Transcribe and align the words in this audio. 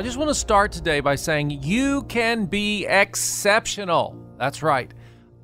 I 0.00 0.02
just 0.02 0.16
want 0.16 0.30
to 0.30 0.34
start 0.34 0.72
today 0.72 1.00
by 1.00 1.14
saying 1.14 1.50
you 1.62 2.04
can 2.04 2.46
be 2.46 2.86
exceptional. 2.86 4.16
That's 4.38 4.62
right. 4.62 4.90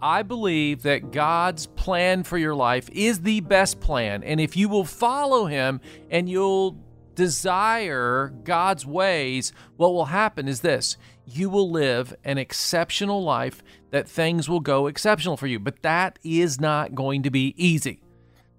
I 0.00 0.22
believe 0.22 0.80
that 0.84 1.10
God's 1.10 1.66
plan 1.66 2.22
for 2.22 2.38
your 2.38 2.54
life 2.54 2.88
is 2.90 3.20
the 3.20 3.40
best 3.40 3.80
plan. 3.80 4.24
And 4.24 4.40
if 4.40 4.56
you 4.56 4.70
will 4.70 4.86
follow 4.86 5.44
Him 5.44 5.82
and 6.10 6.26
you'll 6.26 6.82
desire 7.14 8.32
God's 8.44 8.86
ways, 8.86 9.52
what 9.76 9.92
will 9.92 10.06
happen 10.06 10.48
is 10.48 10.62
this 10.62 10.96
you 11.26 11.50
will 11.50 11.70
live 11.70 12.16
an 12.24 12.38
exceptional 12.38 13.22
life, 13.22 13.62
that 13.90 14.08
things 14.08 14.48
will 14.48 14.60
go 14.60 14.86
exceptional 14.86 15.36
for 15.36 15.48
you. 15.48 15.60
But 15.60 15.82
that 15.82 16.18
is 16.24 16.58
not 16.58 16.94
going 16.94 17.22
to 17.24 17.30
be 17.30 17.52
easy. 17.58 18.00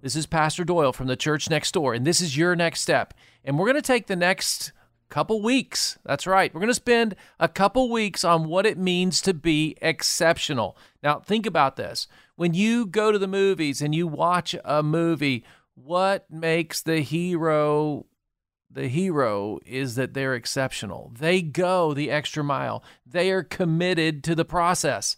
This 0.00 0.14
is 0.14 0.26
Pastor 0.26 0.62
Doyle 0.62 0.92
from 0.92 1.08
the 1.08 1.16
church 1.16 1.50
next 1.50 1.72
door, 1.72 1.92
and 1.92 2.06
this 2.06 2.20
is 2.20 2.36
your 2.36 2.54
next 2.54 2.82
step. 2.82 3.14
And 3.44 3.58
we're 3.58 3.66
going 3.66 3.74
to 3.74 3.82
take 3.82 4.06
the 4.06 4.14
next 4.14 4.70
couple 5.08 5.42
weeks. 5.42 5.98
That's 6.04 6.26
right. 6.26 6.52
We're 6.52 6.60
going 6.60 6.68
to 6.68 6.74
spend 6.74 7.16
a 7.38 7.48
couple 7.48 7.90
weeks 7.90 8.24
on 8.24 8.48
what 8.48 8.66
it 8.66 8.78
means 8.78 9.20
to 9.22 9.34
be 9.34 9.76
exceptional. 9.80 10.76
Now, 11.02 11.20
think 11.20 11.46
about 11.46 11.76
this. 11.76 12.06
When 12.36 12.54
you 12.54 12.86
go 12.86 13.10
to 13.10 13.18
the 13.18 13.26
movies 13.26 13.82
and 13.82 13.94
you 13.94 14.06
watch 14.06 14.54
a 14.64 14.82
movie, 14.82 15.44
what 15.74 16.30
makes 16.30 16.82
the 16.82 17.00
hero 17.00 18.06
the 18.70 18.88
hero 18.88 19.58
is 19.64 19.94
that 19.94 20.12
they're 20.12 20.34
exceptional. 20.34 21.10
They 21.18 21.40
go 21.40 21.94
the 21.94 22.10
extra 22.10 22.44
mile. 22.44 22.82
They 23.06 23.30
are 23.30 23.42
committed 23.42 24.22
to 24.24 24.34
the 24.34 24.44
process. 24.44 25.16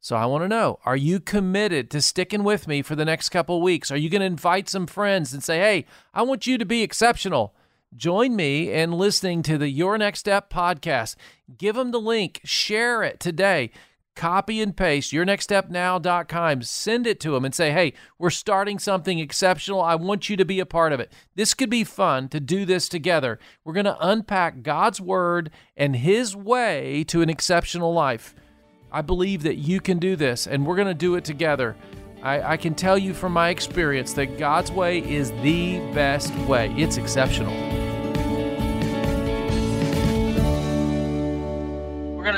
So 0.00 0.16
I 0.16 0.26
want 0.26 0.42
to 0.42 0.48
know, 0.48 0.80
are 0.84 0.96
you 0.96 1.20
committed 1.20 1.90
to 1.90 2.02
sticking 2.02 2.42
with 2.42 2.66
me 2.66 2.82
for 2.82 2.96
the 2.96 3.04
next 3.04 3.28
couple 3.28 3.60
weeks? 3.62 3.90
Are 3.90 3.96
you 3.96 4.08
going 4.08 4.20
to 4.20 4.26
invite 4.26 4.68
some 4.68 4.86
friends 4.86 5.32
and 5.32 5.42
say, 5.42 5.58
"Hey, 5.58 5.86
I 6.14 6.22
want 6.22 6.46
you 6.46 6.58
to 6.58 6.64
be 6.64 6.82
exceptional." 6.82 7.54
Join 7.96 8.36
me 8.36 8.72
in 8.72 8.92
listening 8.92 9.42
to 9.42 9.58
the 9.58 9.68
Your 9.68 9.98
Next 9.98 10.20
Step 10.20 10.48
podcast. 10.48 11.16
Give 11.58 11.74
them 11.74 11.90
the 11.90 12.00
link, 12.00 12.40
share 12.44 13.02
it 13.02 13.18
today. 13.18 13.72
Copy 14.14 14.60
and 14.60 14.76
paste 14.76 15.12
yournextstepnow.com. 15.12 16.62
Send 16.62 17.06
it 17.08 17.18
to 17.20 17.32
them 17.32 17.44
and 17.44 17.52
say, 17.52 17.72
hey, 17.72 17.94
we're 18.16 18.30
starting 18.30 18.78
something 18.78 19.18
exceptional. 19.18 19.80
I 19.80 19.96
want 19.96 20.28
you 20.28 20.36
to 20.36 20.44
be 20.44 20.60
a 20.60 20.66
part 20.66 20.92
of 20.92 21.00
it. 21.00 21.12
This 21.34 21.52
could 21.52 21.70
be 21.70 21.82
fun 21.82 22.28
to 22.28 22.38
do 22.38 22.64
this 22.64 22.88
together. 22.88 23.40
We're 23.64 23.72
going 23.72 23.86
to 23.86 24.06
unpack 24.06 24.62
God's 24.62 25.00
word 25.00 25.50
and 25.76 25.96
his 25.96 26.36
way 26.36 27.02
to 27.08 27.22
an 27.22 27.30
exceptional 27.30 27.92
life. 27.92 28.36
I 28.92 29.02
believe 29.02 29.42
that 29.42 29.56
you 29.56 29.80
can 29.80 29.98
do 29.98 30.14
this, 30.16 30.46
and 30.46 30.64
we're 30.64 30.76
going 30.76 30.88
to 30.88 30.94
do 30.94 31.16
it 31.16 31.24
together. 31.24 31.76
I, 32.22 32.52
I, 32.52 32.56
can 32.56 32.74
tell 32.74 32.98
you 32.98 33.14
from 33.14 33.32
my 33.32 33.48
experience 33.48 34.12
that 34.14 34.36
God's 34.36 34.70
way 34.70 34.98
is 34.98 35.30
the 35.42 35.78
best 35.94 36.34
way. 36.40 36.70
It's 36.76 36.98
exceptional. 36.98 37.69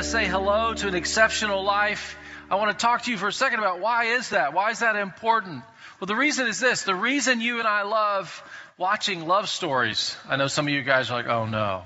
To 0.03 0.09
say 0.09 0.27
hello 0.27 0.73
to 0.73 0.89
an 0.89 0.95
exceptional 0.95 1.63
life. 1.63 2.17
I 2.51 2.55
want 2.55 2.77
to 2.77 2.85
talk 2.85 3.03
to 3.03 3.11
you 3.11 3.17
for 3.17 3.29
a 3.29 3.33
second 3.33 3.59
about 3.59 3.79
why 3.79 4.05
is 4.15 4.31
that? 4.31 4.53
Why 4.53 4.71
is 4.71 4.79
that 4.79 4.97
important? 4.97 5.63
Well, 5.99 6.07
the 6.07 6.15
reason 6.15 6.47
is 6.47 6.59
this. 6.59 6.83
The 6.83 6.93
reason 6.93 7.39
you 7.39 7.59
and 7.59 7.67
I 7.67 7.83
love 7.83 8.43
watching 8.77 9.25
love 9.25 9.47
stories. 9.47 10.17
I 10.27 10.35
know 10.35 10.47
some 10.47 10.67
of 10.67 10.73
you 10.73 10.83
guys 10.83 11.09
are 11.09 11.13
like, 11.13 11.27
"Oh 11.27 11.45
no." 11.45 11.83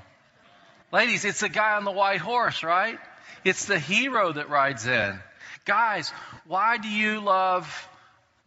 Ladies, 0.91 1.25
it's 1.25 1.41
the 1.41 1.49
guy 1.49 1.75
on 1.75 1.83
the 1.83 1.91
white 1.91 2.19
horse, 2.19 2.63
right? 2.63 2.97
It's 3.43 3.65
the 3.65 3.77
hero 3.77 4.33
that 4.33 4.49
rides 4.49 4.87
in. 4.87 5.19
Guys, 5.65 6.11
why 6.47 6.77
do 6.77 6.89
you 6.89 7.19
love 7.19 7.87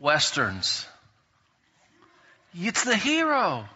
westerns? 0.00 0.84
It's 2.54 2.82
the 2.82 2.96
hero. 2.96 3.68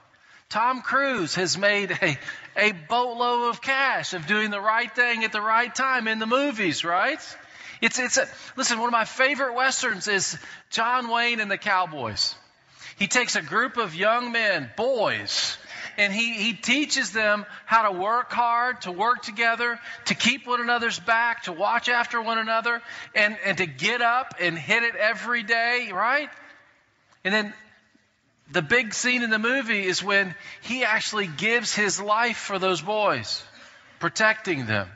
Tom 0.48 0.82
Cruise 0.82 1.36
has 1.36 1.56
made 1.56 1.90
a, 1.90 2.18
a 2.56 2.72
boatload 2.72 3.50
of 3.50 3.60
cash 3.60 4.14
of 4.14 4.26
doing 4.26 4.50
the 4.50 4.60
right 4.60 4.94
thing 4.94 5.24
at 5.24 5.32
the 5.32 5.40
right 5.40 5.74
time 5.74 6.08
in 6.08 6.18
the 6.18 6.26
movies, 6.26 6.84
right? 6.84 7.20
It's, 7.80 7.98
it's 7.98 8.16
a, 8.16 8.28
listen, 8.56 8.78
one 8.78 8.88
of 8.88 8.92
my 8.92 9.04
favorite 9.04 9.54
westerns 9.54 10.08
is 10.08 10.38
John 10.70 11.08
Wayne 11.08 11.40
and 11.40 11.50
the 11.50 11.58
Cowboys. 11.58 12.34
He 12.98 13.08
takes 13.08 13.36
a 13.36 13.42
group 13.42 13.76
of 13.76 13.94
young 13.94 14.30
men, 14.30 14.70
boys, 14.76 15.58
and 15.98 16.12
he, 16.12 16.34
he 16.34 16.52
teaches 16.52 17.12
them 17.12 17.44
how 17.66 17.90
to 17.90 17.98
work 17.98 18.32
hard, 18.32 18.82
to 18.82 18.92
work 18.92 19.22
together, 19.22 19.78
to 20.06 20.14
keep 20.14 20.46
one 20.46 20.60
another's 20.60 20.98
back, 20.98 21.44
to 21.44 21.52
watch 21.52 21.88
after 21.88 22.22
one 22.22 22.38
another, 22.38 22.80
and, 23.14 23.36
and 23.44 23.58
to 23.58 23.66
get 23.66 24.00
up 24.00 24.34
and 24.40 24.56
hit 24.56 24.82
it 24.82 24.94
every 24.94 25.42
day, 25.42 25.90
right? 25.92 26.30
And 27.24 27.34
then 27.34 27.54
the 28.52 28.62
big 28.62 28.94
scene 28.94 29.22
in 29.22 29.30
the 29.30 29.38
movie 29.38 29.84
is 29.84 30.02
when 30.02 30.34
he 30.62 30.84
actually 30.84 31.26
gives 31.26 31.74
his 31.74 32.00
life 32.00 32.36
for 32.36 32.58
those 32.58 32.82
boys, 32.82 33.42
protecting 34.00 34.66
them. 34.66 34.88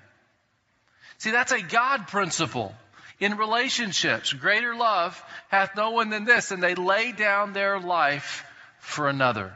See, 1.19 1.31
that's 1.31 1.53
a 1.53 1.63
God 1.63 2.09
principle 2.09 2.75
in 3.19 3.37
relationships. 3.37 4.33
Greater 4.33 4.75
love 4.75 5.21
hath 5.49 5.75
no 5.77 5.91
one 5.91 6.11
than 6.11 6.25
this, 6.25 6.51
and 6.51 6.63
they 6.63 6.75
lay 6.75 7.13
down 7.13 7.53
their 7.53 7.81
life 7.81 8.45
for 8.81 9.09
another. 9.09 9.55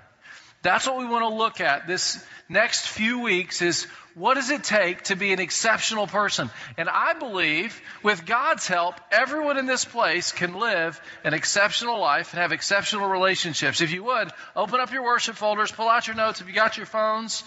That's 0.62 0.86
what 0.86 0.98
we 0.98 1.06
want 1.06 1.24
to 1.24 1.36
look 1.36 1.60
at 1.60 1.86
this 1.86 2.24
next 2.48 2.86
few 2.86 3.20
weeks 3.20 3.62
is 3.62 3.86
what 4.14 4.34
does 4.34 4.50
it 4.50 4.64
take 4.64 5.02
to 5.04 5.16
be 5.16 5.32
an 5.32 5.40
exceptional 5.40 6.06
person? 6.06 6.50
And 6.76 6.88
I 6.88 7.14
believe 7.14 7.80
with 8.02 8.26
God's 8.26 8.66
help, 8.66 8.94
everyone 9.10 9.58
in 9.58 9.66
this 9.66 9.84
place 9.84 10.32
can 10.32 10.54
live 10.54 11.00
an 11.24 11.34
exceptional 11.34 12.00
life 12.00 12.32
and 12.32 12.40
have 12.40 12.52
exceptional 12.52 13.08
relationships. 13.08 13.80
If 13.80 13.92
you 13.92 14.04
would, 14.04 14.30
open 14.54 14.80
up 14.80 14.92
your 14.92 15.04
worship 15.04 15.36
folders, 15.36 15.72
pull 15.72 15.88
out 15.88 16.06
your 16.06 16.16
notes. 16.16 16.40
If 16.40 16.48
you 16.48 16.54
got 16.54 16.76
your 16.76 16.86
phones, 16.86 17.44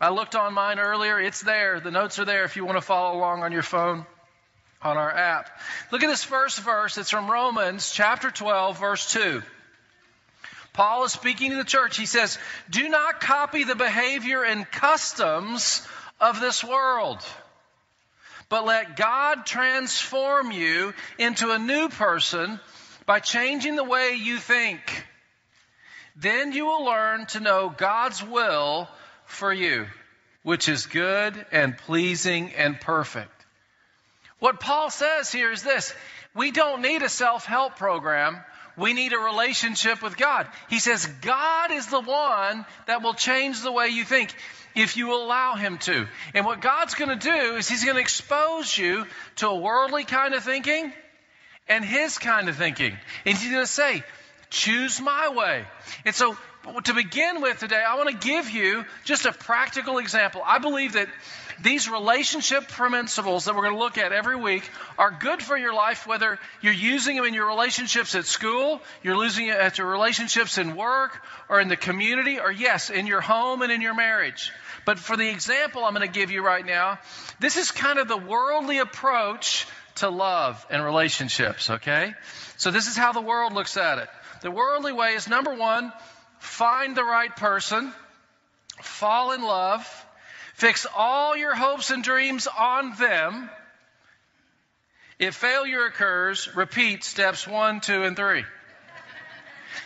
I 0.00 0.10
looked 0.10 0.34
on 0.34 0.52
mine 0.54 0.78
earlier. 0.78 1.18
It's 1.20 1.40
there. 1.42 1.80
The 1.80 1.90
notes 1.90 2.18
are 2.18 2.24
there 2.24 2.44
if 2.44 2.56
you 2.56 2.64
want 2.64 2.76
to 2.76 2.82
follow 2.82 3.16
along 3.16 3.42
on 3.42 3.52
your 3.52 3.62
phone 3.62 4.04
on 4.82 4.98
our 4.98 5.10
app. 5.10 5.48
Look 5.90 6.02
at 6.02 6.08
this 6.08 6.24
first 6.24 6.60
verse. 6.60 6.98
It's 6.98 7.10
from 7.10 7.30
Romans 7.30 7.90
chapter 7.90 8.30
12, 8.30 8.78
verse 8.78 9.12
2. 9.12 9.42
Paul 10.74 11.04
is 11.04 11.12
speaking 11.12 11.52
to 11.52 11.56
the 11.56 11.64
church. 11.64 11.96
He 11.96 12.04
says, 12.04 12.36
Do 12.68 12.88
not 12.88 13.20
copy 13.20 13.62
the 13.62 13.76
behavior 13.76 14.42
and 14.42 14.70
customs 14.70 15.86
of 16.20 16.40
this 16.40 16.62
world, 16.64 17.24
but 18.48 18.66
let 18.66 18.96
God 18.96 19.46
transform 19.46 20.50
you 20.50 20.92
into 21.16 21.52
a 21.52 21.60
new 21.60 21.88
person 21.88 22.58
by 23.06 23.20
changing 23.20 23.76
the 23.76 23.84
way 23.84 24.14
you 24.14 24.38
think. 24.38 25.06
Then 26.16 26.52
you 26.52 26.66
will 26.66 26.84
learn 26.84 27.26
to 27.26 27.40
know 27.40 27.68
God's 27.68 28.22
will 28.22 28.88
for 29.26 29.52
you, 29.52 29.86
which 30.42 30.68
is 30.68 30.86
good 30.86 31.46
and 31.52 31.78
pleasing 31.78 32.52
and 32.54 32.80
perfect. 32.80 33.30
What 34.40 34.58
Paul 34.58 34.90
says 34.90 35.30
here 35.30 35.52
is 35.52 35.62
this 35.62 35.94
we 36.34 36.50
don't 36.50 36.82
need 36.82 37.02
a 37.02 37.08
self 37.08 37.44
help 37.44 37.76
program 37.76 38.40
we 38.76 38.92
need 38.92 39.12
a 39.12 39.18
relationship 39.18 40.02
with 40.02 40.16
God. 40.16 40.46
He 40.68 40.78
says, 40.78 41.06
God 41.22 41.70
is 41.70 41.86
the 41.86 42.00
one 42.00 42.64
that 42.86 43.02
will 43.02 43.14
change 43.14 43.62
the 43.62 43.72
way 43.72 43.88
you 43.88 44.04
think 44.04 44.34
if 44.74 44.96
you 44.96 45.14
allow 45.14 45.54
Him 45.54 45.78
to. 45.78 46.06
And 46.34 46.44
what 46.44 46.60
God's 46.60 46.94
going 46.94 47.16
to 47.16 47.30
do 47.30 47.56
is 47.56 47.68
He's 47.68 47.84
going 47.84 47.96
to 47.96 48.00
expose 48.00 48.76
you 48.76 49.06
to 49.36 49.48
a 49.48 49.58
worldly 49.58 50.04
kind 50.04 50.34
of 50.34 50.42
thinking 50.42 50.92
and 51.68 51.84
His 51.84 52.18
kind 52.18 52.48
of 52.48 52.56
thinking. 52.56 52.96
And 53.24 53.38
He's 53.38 53.50
going 53.50 53.62
to 53.62 53.66
say, 53.66 54.02
choose 54.54 55.00
my 55.00 55.28
way. 55.30 55.64
And 56.04 56.14
so, 56.14 56.36
to 56.84 56.94
begin 56.94 57.42
with 57.42 57.58
today, 57.58 57.82
I 57.86 57.96
want 57.96 58.08
to 58.08 58.26
give 58.26 58.48
you 58.48 58.84
just 59.04 59.26
a 59.26 59.32
practical 59.32 59.98
example. 59.98 60.40
I 60.44 60.58
believe 60.58 60.94
that 60.94 61.08
these 61.62 61.90
relationship 61.90 62.68
principles 62.68 63.44
that 63.44 63.54
we're 63.54 63.62
going 63.62 63.74
to 63.74 63.78
look 63.78 63.98
at 63.98 64.12
every 64.12 64.36
week 64.36 64.68
are 64.98 65.10
good 65.10 65.42
for 65.42 65.56
your 65.56 65.74
life, 65.74 66.06
whether 66.06 66.38
you're 66.62 66.72
using 66.72 67.16
them 67.16 67.26
in 67.26 67.34
your 67.34 67.46
relationships 67.46 68.14
at 68.14 68.24
school, 68.24 68.80
you're 69.02 69.22
using 69.22 69.48
it 69.48 69.56
at 69.56 69.78
your 69.78 69.88
relationships 69.88 70.56
in 70.56 70.74
work, 70.74 71.20
or 71.48 71.60
in 71.60 71.68
the 71.68 71.76
community, 71.76 72.40
or 72.40 72.50
yes, 72.50 72.90
in 72.90 73.06
your 73.06 73.20
home 73.20 73.62
and 73.62 73.70
in 73.70 73.82
your 73.82 73.94
marriage. 73.94 74.52
But 74.84 74.98
for 74.98 75.16
the 75.16 75.28
example 75.28 75.84
I'm 75.84 75.94
going 75.94 76.06
to 76.06 76.12
give 76.12 76.30
you 76.30 76.44
right 76.44 76.64
now, 76.64 76.98
this 77.40 77.56
is 77.56 77.70
kind 77.70 77.98
of 77.98 78.08
the 78.08 78.16
worldly 78.16 78.78
approach 78.78 79.66
to 79.96 80.08
love 80.08 80.64
and 80.70 80.84
relationships, 80.84 81.70
okay? 81.70 82.14
So 82.56 82.70
this 82.70 82.86
is 82.88 82.96
how 82.96 83.12
the 83.12 83.20
world 83.20 83.52
looks 83.52 83.76
at 83.76 83.98
it. 83.98 84.08
The 84.44 84.50
worldly 84.50 84.92
way 84.92 85.14
is 85.14 85.26
number 85.26 85.54
one, 85.54 85.90
find 86.38 86.94
the 86.94 87.02
right 87.02 87.34
person. 87.34 87.90
fall 88.82 89.32
in 89.32 89.42
love, 89.42 89.86
fix 90.52 90.86
all 90.94 91.34
your 91.34 91.54
hopes 91.54 91.90
and 91.90 92.04
dreams 92.04 92.46
on 92.46 92.94
them. 92.96 93.48
If 95.18 95.34
failure 95.36 95.86
occurs, 95.86 96.54
repeat 96.54 97.04
steps 97.04 97.48
one, 97.48 97.80
two, 97.80 98.02
and 98.02 98.14
three. 98.16 98.44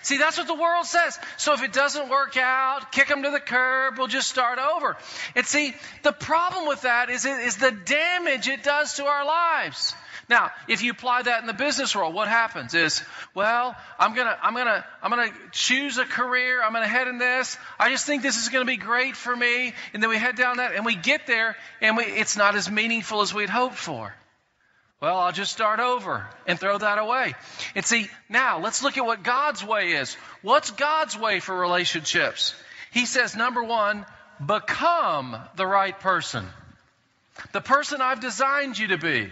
See, 0.02 0.18
that's 0.18 0.36
what 0.36 0.48
the 0.48 0.54
world 0.54 0.86
says. 0.86 1.16
So 1.36 1.52
if 1.52 1.62
it 1.62 1.72
doesn't 1.72 2.08
work 2.08 2.36
out, 2.36 2.90
kick 2.90 3.06
them 3.06 3.22
to 3.22 3.30
the 3.30 3.38
curb, 3.38 3.96
we'll 3.96 4.08
just 4.08 4.28
start 4.28 4.58
over. 4.58 4.96
And 5.36 5.46
see, 5.46 5.72
the 6.02 6.12
problem 6.12 6.66
with 6.66 6.82
that 6.82 7.10
is, 7.10 7.24
is 7.24 7.58
the 7.58 7.70
damage 7.70 8.48
it 8.48 8.64
does 8.64 8.94
to 8.94 9.04
our 9.04 9.24
lives. 9.24 9.94
Now, 10.28 10.50
if 10.68 10.82
you 10.82 10.90
apply 10.90 11.22
that 11.22 11.40
in 11.40 11.46
the 11.46 11.54
business 11.54 11.96
world, 11.96 12.12
what 12.14 12.28
happens 12.28 12.74
is, 12.74 13.02
well, 13.34 13.74
I'm 13.98 14.14
gonna, 14.14 14.36
I'm 14.42 14.54
gonna, 14.54 14.84
I'm 15.02 15.10
gonna 15.10 15.32
choose 15.52 15.96
a 15.96 16.04
career. 16.04 16.62
I'm 16.62 16.72
gonna 16.74 16.86
head 16.86 17.08
in 17.08 17.16
this. 17.18 17.56
I 17.78 17.90
just 17.90 18.04
think 18.04 18.22
this 18.22 18.36
is 18.36 18.50
gonna 18.50 18.66
be 18.66 18.76
great 18.76 19.16
for 19.16 19.34
me. 19.34 19.72
And 19.94 20.02
then 20.02 20.10
we 20.10 20.18
head 20.18 20.36
down 20.36 20.58
that 20.58 20.74
and 20.74 20.84
we 20.84 20.96
get 20.96 21.26
there 21.26 21.56
and 21.80 21.96
we, 21.96 22.04
it's 22.04 22.36
not 22.36 22.56
as 22.56 22.70
meaningful 22.70 23.22
as 23.22 23.32
we'd 23.32 23.48
hoped 23.48 23.76
for. 23.76 24.14
Well, 25.00 25.16
I'll 25.16 25.32
just 25.32 25.52
start 25.52 25.80
over 25.80 26.26
and 26.46 26.58
throw 26.58 26.76
that 26.76 26.98
away. 26.98 27.34
And 27.74 27.86
see, 27.86 28.08
now 28.28 28.58
let's 28.60 28.82
look 28.82 28.98
at 28.98 29.06
what 29.06 29.22
God's 29.22 29.64
way 29.64 29.92
is. 29.92 30.14
What's 30.42 30.72
God's 30.72 31.16
way 31.16 31.40
for 31.40 31.56
relationships? 31.56 32.54
He 32.90 33.06
says, 33.06 33.36
number 33.36 33.62
one, 33.62 34.04
become 34.44 35.36
the 35.56 35.66
right 35.66 35.98
person. 35.98 36.44
The 37.52 37.60
person 37.60 38.02
I've 38.02 38.20
designed 38.20 38.76
you 38.76 38.88
to 38.88 38.98
be. 38.98 39.30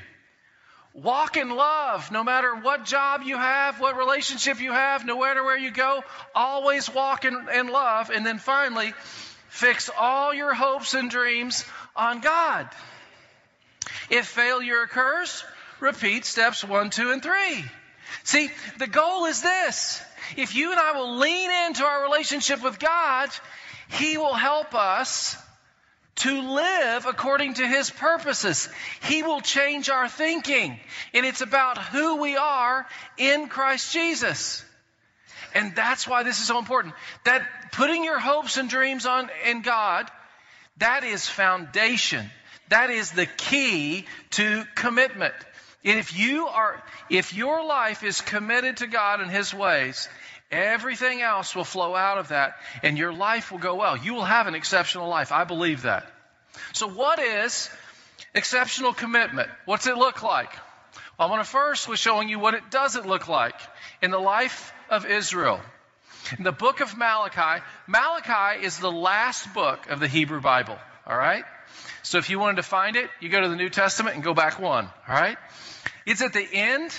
Walk 1.03 1.37
in 1.37 1.51
love 1.51 2.11
no 2.11 2.25
matter 2.25 2.55
what 2.55 2.87
job 2.87 3.21
you 3.23 3.37
have, 3.37 3.79
what 3.81 3.99
relationship 3.99 4.61
you 4.61 4.73
have, 4.73 5.05
no 5.05 5.21
matter 5.21 5.45
where 5.45 5.59
you 5.59 5.71
go. 5.71 6.03
Always 6.35 6.93
walk 6.93 7.27
in, 7.27 7.49
in 7.55 7.69
love. 7.69 8.09
And 8.09 8.25
then 8.25 8.39
finally, 8.39 8.95
fix 9.51 9.91
all 9.99 10.33
your 10.33 10.55
hopes 10.55 10.95
and 10.95 11.11
dreams 11.11 11.67
on 11.95 12.21
God. 12.21 12.69
If 14.09 14.27
failure 14.27 14.83
occurs, 14.83 15.45
repeat 15.81 16.25
steps 16.25 16.65
one, 16.65 16.89
two, 16.89 17.11
and 17.11 17.23
three. 17.23 17.65
See, 18.25 18.51
the 18.79 18.87
goal 18.87 19.27
is 19.27 19.43
this. 19.43 20.03
If 20.37 20.55
you 20.55 20.71
and 20.71 20.81
I 20.81 20.93
will 20.93 21.19
lean 21.19 21.51
into 21.67 21.85
our 21.85 22.05
relationship 22.05 22.63
with 22.63 22.79
God, 22.79 23.29
He 23.91 24.17
will 24.17 24.35
help 24.35 24.75
us 24.75 25.37
to 26.17 26.55
live 26.55 27.07
according 27.07 27.55
to 27.55 27.67
His 27.67 27.91
purposes. 27.91 28.69
He 29.03 29.23
will 29.23 29.41
change 29.41 29.91
our 29.91 30.09
thinking. 30.09 30.79
And 31.15 31.27
it's 31.27 31.43
about 31.43 31.79
who 31.79 32.17
we 32.17 32.37
are 32.37 32.87
in 33.19 33.49
Christ 33.49 33.93
Jesus. 33.93 34.65
And 35.55 35.75
that's 35.75 36.07
why 36.07 36.23
this 36.23 36.39
is 36.39 36.47
so 36.47 36.59
important. 36.59 36.95
That 37.25 37.47
putting 37.73 38.05
your 38.05 38.19
hopes 38.19 38.57
and 38.57 38.69
dreams 38.69 39.07
on 39.07 39.31
in 39.47 39.63
God, 39.63 40.11
that 40.79 41.05
is 41.05 41.27
foundation. 41.27 42.31
That 42.69 42.91
is 42.91 43.13
the 43.13 43.27
key 43.27 44.07
to 44.33 44.65
commitment. 44.75 45.35
And 45.85 45.99
if 45.99 46.19
you 46.19 46.49
are, 46.49 46.83
if 47.09 47.33
your 47.33 47.65
life 47.65 48.03
is 48.03 48.21
committed 48.21 48.79
to 48.79 48.87
God 48.87 49.21
and 49.21 49.31
His 49.31 49.55
ways, 49.55 50.09
everything 50.51 51.23
else 51.23 51.55
will 51.55 51.65
flow 51.65 51.95
out 51.95 52.19
of 52.19 52.29
that 52.29 52.57
and 52.83 52.97
your 52.97 53.13
life 53.13 53.51
will 53.51 53.59
go 53.59 53.75
well. 53.75 53.97
You 53.97 54.15
will 54.15 54.25
have 54.25 54.47
an 54.47 54.55
exceptional 54.55 55.09
life. 55.09 55.33
I 55.33 55.45
believe 55.45 55.83
that. 55.83 56.07
So 56.73 56.89
what 56.89 57.19
is 57.19 57.69
exceptional 58.35 58.93
commitment? 58.93 59.49
What's 59.65 59.87
it 59.87 59.97
look 59.97 60.23
like? 60.23 60.53
Well, 61.19 61.29
I 61.29 61.31
want 61.31 61.45
to 61.45 61.51
first 61.51 61.89
was 61.89 61.99
showing 61.99 62.29
you 62.29 62.39
what 62.39 62.55
it 62.55 62.71
doesn't 62.71 63.07
look 63.07 63.29
like 63.29 63.59
in 64.03 64.11
the 64.11 64.19
life 64.19 64.73
of 64.91 65.07
Israel. 65.07 65.61
In 66.39 66.45
the 66.45 66.53
book 66.53 66.81
of 66.81 66.97
Malachi, 66.97 67.63
Malachi 67.87 68.65
is 68.65 68.79
the 68.79 68.91
last 68.91 69.53
book 69.55 69.89
of 69.89 70.01
the 70.01 70.09
Hebrew 70.09 70.41
Bible. 70.41 70.77
All 71.07 71.17
right? 71.17 71.45
So 72.03 72.19
if 72.19 72.31
you 72.31 72.39
wanted 72.39 72.57
to 72.57 72.63
find 72.63 72.97
it, 72.97 73.09
you 73.21 73.29
go 73.29 73.41
to 73.41 73.49
the 73.49 73.57
New 73.57 73.69
Testament 73.69 74.17
and 74.17 74.25
go 74.25 74.35
back 74.35 74.61
one. 74.61 74.89
All 75.09 75.15
right? 75.15 75.39
It's 76.05 76.23
at 76.23 76.33
the 76.33 76.47
end 76.53 76.93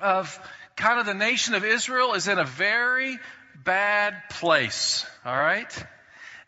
of 0.00 0.38
kind 0.76 1.00
of 1.00 1.06
the 1.06 1.14
nation 1.14 1.54
of 1.54 1.64
Israel 1.64 2.14
is 2.14 2.28
in 2.28 2.38
a 2.38 2.44
very 2.44 3.18
bad 3.64 4.14
place. 4.30 5.06
All 5.24 5.36
right? 5.36 5.86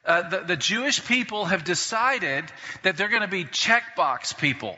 Uh, 0.04 0.28
the, 0.28 0.40
the 0.40 0.56
Jewish 0.56 1.04
people 1.06 1.46
have 1.46 1.64
decided 1.64 2.44
that 2.82 2.96
they're 2.96 3.08
going 3.08 3.22
to 3.22 3.28
be 3.28 3.44
checkbox 3.44 4.36
people. 4.36 4.76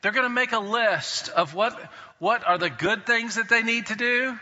They're 0.00 0.12
going 0.12 0.26
to 0.26 0.34
make 0.34 0.52
a 0.52 0.58
list 0.58 1.28
of 1.30 1.54
what, 1.54 1.78
what 2.18 2.46
are 2.46 2.58
the 2.58 2.70
good 2.70 3.06
things 3.06 3.36
that 3.36 3.48
they 3.48 3.62
need 3.62 3.86
to 3.86 3.94
do. 3.94 4.38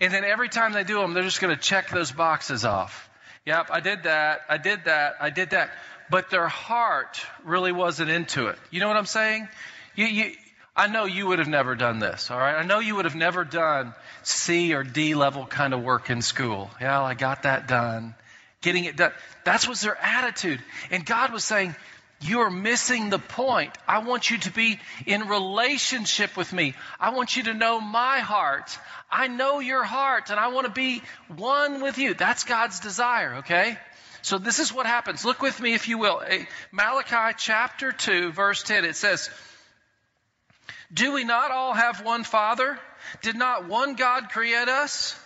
And 0.00 0.12
then 0.12 0.24
every 0.24 0.48
time 0.48 0.72
they 0.72 0.84
do 0.84 1.00
them, 1.00 1.14
they're 1.14 1.22
just 1.22 1.40
going 1.40 1.54
to 1.54 1.60
check 1.60 1.90
those 1.90 2.12
boxes 2.12 2.64
off. 2.64 3.08
Yep, 3.44 3.68
I 3.70 3.80
did 3.80 4.04
that. 4.04 4.40
I 4.48 4.58
did 4.58 4.84
that. 4.84 5.16
I 5.20 5.30
did 5.30 5.50
that. 5.50 5.70
But 6.10 6.30
their 6.30 6.48
heart 6.48 7.20
really 7.44 7.72
wasn't 7.72 8.10
into 8.10 8.48
it. 8.48 8.58
You 8.70 8.80
know 8.80 8.88
what 8.88 8.96
I'm 8.96 9.06
saying? 9.06 9.48
You, 9.94 10.06
you, 10.06 10.32
I 10.74 10.86
know 10.86 11.04
you 11.04 11.26
would 11.26 11.38
have 11.38 11.48
never 11.48 11.74
done 11.74 11.98
this, 11.98 12.30
all 12.30 12.38
right? 12.38 12.54
I 12.54 12.64
know 12.64 12.78
you 12.78 12.96
would 12.96 13.04
have 13.04 13.14
never 13.14 13.44
done 13.44 13.94
C 14.22 14.72
or 14.74 14.82
D 14.82 15.14
level 15.14 15.44
kind 15.44 15.74
of 15.74 15.82
work 15.82 16.08
in 16.08 16.22
school. 16.22 16.70
Yeah, 16.80 17.02
I 17.02 17.14
got 17.14 17.42
that 17.42 17.68
done. 17.68 18.14
Getting 18.62 18.86
it 18.86 18.96
done. 18.96 19.12
That's 19.44 19.68
was 19.68 19.82
their 19.82 19.96
attitude. 20.00 20.62
And 20.90 21.04
God 21.04 21.32
was 21.32 21.44
saying, 21.44 21.74
you're 22.22 22.50
missing 22.50 23.10
the 23.10 23.18
point. 23.18 23.76
I 23.86 23.98
want 23.98 24.30
you 24.30 24.38
to 24.38 24.52
be 24.52 24.78
in 25.06 25.28
relationship 25.28 26.36
with 26.36 26.52
me. 26.52 26.74
I 27.00 27.10
want 27.10 27.36
you 27.36 27.42
to 27.44 27.54
know 27.54 27.80
my 27.80 28.20
heart. 28.20 28.78
I 29.10 29.26
know 29.28 29.58
your 29.58 29.82
heart 29.82 30.30
and 30.30 30.38
I 30.38 30.48
want 30.48 30.66
to 30.66 30.72
be 30.72 31.02
one 31.36 31.82
with 31.82 31.98
you. 31.98 32.14
That's 32.14 32.44
God's 32.44 32.80
desire, 32.80 33.36
okay? 33.38 33.76
So 34.22 34.38
this 34.38 34.60
is 34.60 34.72
what 34.72 34.86
happens. 34.86 35.24
Look 35.24 35.42
with 35.42 35.60
me 35.60 35.74
if 35.74 35.88
you 35.88 35.98
will. 35.98 36.22
Eh, 36.24 36.44
Malachi 36.70 37.34
chapter 37.36 37.90
2 37.90 38.30
verse 38.30 38.62
10 38.62 38.84
it 38.84 38.96
says, 38.96 39.28
do 40.92 41.12
we 41.12 41.24
not 41.24 41.50
all 41.50 41.72
have 41.72 42.04
one 42.04 42.24
Father? 42.24 42.78
Did 43.22 43.36
not 43.36 43.68
one 43.68 43.94
God 43.94 44.30
create 44.30 44.68
us? 44.68 45.18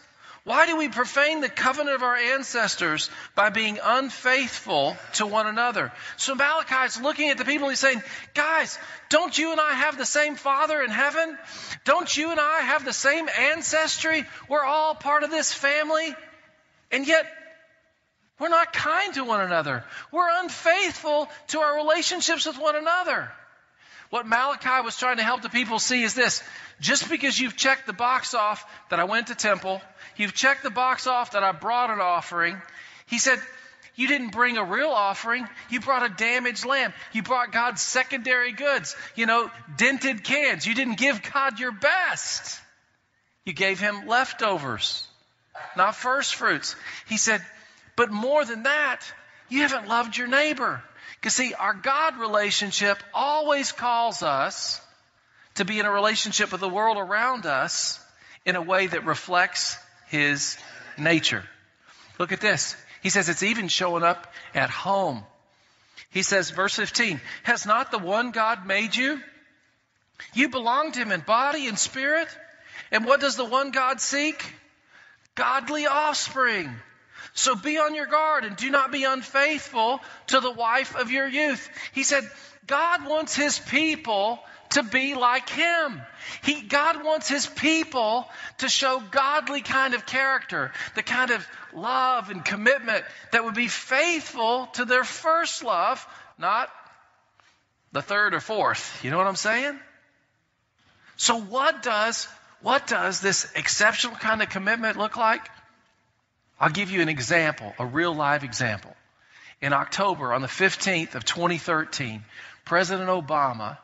Why 0.45 0.67
do 0.67 0.77
we 0.77 0.89
profane 0.89 1.41
the 1.41 1.49
covenant 1.49 1.97
of 1.97 2.05
our 2.05 2.15
ancestors 2.15 3.11
by 3.35 3.51
being 3.51 3.81
unfaithful 3.83 4.97
to 5.15 5.27
one 5.27 5.49
another? 5.49 5.91
So 6.19 6.37
Malachi 6.37 6.87
is 6.87 7.01
looking 7.01 7.31
at 7.31 7.39
the 7.39 7.45
people 7.45 7.67
and 7.67 7.73
he's 7.73 7.81
saying, 7.81 8.01
guys, 8.33 8.79
don't 9.09 9.37
you 9.37 9.51
and 9.51 9.61
I 9.61 9.73
have 9.73 9.99
the 9.99 10.07
same 10.07 10.37
Father 10.37 10.81
in 10.83 10.91
heaven? 10.91 11.37
Don't 11.85 12.17
you 12.17 12.31
and 12.31 12.39
I 12.39 12.61
have 12.61 12.85
the 12.85 12.93
same 12.93 13.29
ancestry? 13.29 14.25
We're 14.49 14.63
all 14.63 14.95
part 14.95 15.25
of 15.25 15.31
this 15.31 15.53
family. 15.53 16.15
And 16.93 17.09
yet, 17.09 17.27
we're 18.39 18.49
not 18.49 18.73
kind 18.73 19.15
to 19.15 19.25
one 19.25 19.41
another. 19.41 19.83
We're 20.13 20.43
unfaithful 20.45 21.29
to 21.49 21.59
our 21.59 21.77
relationships 21.77 22.47
with 22.47 22.57
one 22.57 22.77
another. 22.77 23.33
What 24.11 24.27
Malachi 24.27 24.85
was 24.85 24.97
trying 24.97 25.17
to 25.17 25.23
help 25.23 25.43
the 25.43 25.49
people 25.49 25.79
see 25.79 26.03
is 26.03 26.15
this. 26.15 26.43
Just 26.81 27.09
because 27.09 27.39
you've 27.39 27.57
checked 27.57 27.87
the 27.87 27.93
box 27.93 28.35
off 28.35 28.65
that 28.91 29.01
I 29.01 29.05
went 29.05 29.29
to 29.29 29.35
temple, 29.35 29.81
you've 30.17 30.35
checked 30.35 30.63
the 30.63 30.71
box 30.71 31.07
off 31.07 31.33
that 31.33 31.43
I 31.43 31.53
brought 31.53 31.91
an 31.91 32.01
offering, 32.01 32.61
he 33.07 33.19
said, 33.19 33.41
you 33.97 34.09
didn't 34.09 34.31
bring 34.31 34.59
a 34.59 34.65
real 34.65 34.91
offering. 34.91 35.49
You 35.71 35.81
brought 35.81 36.05
a 36.05 36.15
damaged 36.15 36.67
lamb. 36.67 36.93
You 37.13 37.23
brought 37.23 37.51
God's 37.51 37.81
secondary 37.81 38.53
goods, 38.53 38.95
you 39.17 39.25
know, 39.25 39.51
dented 39.79 40.23
cans. 40.23 40.67
You 40.67 40.75
didn't 40.75 40.99
give 40.99 41.23
God 41.33 41.59
your 41.59 41.73
best. 41.73 42.61
You 43.47 43.55
gave 43.55 43.81
him 43.81 44.07
leftovers, 44.07 45.07
not 45.77 45.95
first 45.95 46.35
fruits. 46.35 46.77
He 47.09 47.17
said, 47.17 47.41
but 47.97 48.11
more 48.11 48.45
than 48.45 48.65
that, 48.65 49.01
you 49.49 49.63
haven't 49.63 49.89
loved 49.89 50.17
your 50.17 50.27
neighbor. 50.27 50.83
Because, 51.15 51.35
see, 51.35 51.55
our 51.55 51.75
God 51.75 52.19
relationship 52.19 53.03
always 53.15 53.73
calls 53.73 54.23
us 54.23 54.81
to 55.55 55.65
be 55.65 55.79
in 55.79 55.87
a 55.87 55.91
relationship 55.91 56.53
with 56.53 56.61
the 56.61 56.69
world 56.69 56.99
around 56.99 57.47
us 57.47 58.01
in 58.45 58.57
a 58.57 58.63
way 58.63 58.87
that 58.87 59.05
reflects 59.07 59.77
His 60.09 60.57
nature. 60.99 61.45
Look 62.19 62.33
at 62.33 62.41
this. 62.41 62.77
He 63.03 63.11
says 63.11 63.29
it's 63.29 63.43
even 63.43 63.69
showing 63.69 64.03
up 64.03 64.33
at 64.55 64.71
home. 64.71 65.23
He 66.11 66.23
says, 66.23 66.51
verse 66.51 66.75
15, 66.75 67.21
Has 67.43 67.67
not 67.67 67.91
the 67.91 67.99
one 67.99 68.31
God 68.31 68.67
made 68.67 68.95
you? 68.95 69.21
You 70.35 70.49
belong 70.49 70.93
to 70.93 71.01
Him 71.01 71.13
in 71.13 71.21
body 71.21 71.67
and 71.67 71.79
spirit. 71.79 72.29
And 72.91 73.05
what 73.05 73.21
does 73.21 73.37
the 73.37 73.45
one 73.45 73.71
God 73.71 74.01
seek? 74.01 74.45
Godly 75.35 75.87
offspring. 75.87 76.71
So 77.37 77.55
be 77.55 77.79
on 77.79 77.95
your 77.95 78.07
guard 78.07 78.45
and 78.45 78.57
do 78.57 78.71
not 78.71 78.91
be 78.91 79.05
unfaithful 79.05 80.01
to 80.29 80.41
the 80.41 80.51
wife 80.51 80.97
of 80.97 81.11
your 81.11 81.29
youth. 81.29 81.69
He 81.93 82.03
said, 82.03 82.25
God 82.67 83.07
wants 83.07 83.37
his 83.37 83.59
people 83.59 84.41
to 84.71 84.83
be 84.83 85.15
like 85.15 85.51
him. 85.51 86.01
He, 86.43 86.63
God 86.63 87.05
wants 87.05 87.29
his 87.29 87.47
people 87.47 88.27
to 88.59 88.71
show 88.71 89.03
godly 89.11 89.61
kind 89.61 89.93
of 89.93 90.07
character, 90.07 90.73
the 90.95 91.03
kind 91.03 91.31
of 91.31 91.47
love 91.75 92.31
and 92.31 92.43
commitment 92.43 93.05
that 93.33 93.45
would 93.45 93.55
be 93.55 93.69
faithful 93.69 94.67
to 94.73 94.87
their 94.87 95.05
first 95.05 95.63
love, 95.63 96.05
not 96.39 96.71
the 97.93 98.03
third 98.03 98.33
or 98.33 98.41
fourth. 98.41 99.05
You 99.05 99.11
know 99.11 99.19
what 99.19 99.27
I'm 99.27 99.37
saying? 99.37 99.79
So 101.19 101.39
what 101.39 101.83
does, 101.83 102.27
what 102.63 102.87
does 102.87 103.21
this 103.21 103.53
exceptional 103.55 104.17
kind 104.17 104.41
of 104.41 104.49
commitment 104.49 104.97
look 104.97 105.19
like? 105.19 105.47
I'll 106.59 106.71
give 106.71 106.91
you 106.91 107.03
an 107.03 107.09
example, 107.09 107.75
a 107.79 107.87
real 107.87 108.15
live 108.15 108.45
example. 108.45 108.95
In 109.61 109.73
October, 109.73 110.33
on 110.33 110.43
the 110.43 110.49
15th 110.49 111.15
of 111.15 111.25
2013, 111.25 112.25
President 112.65 113.09
Obama 113.09 113.79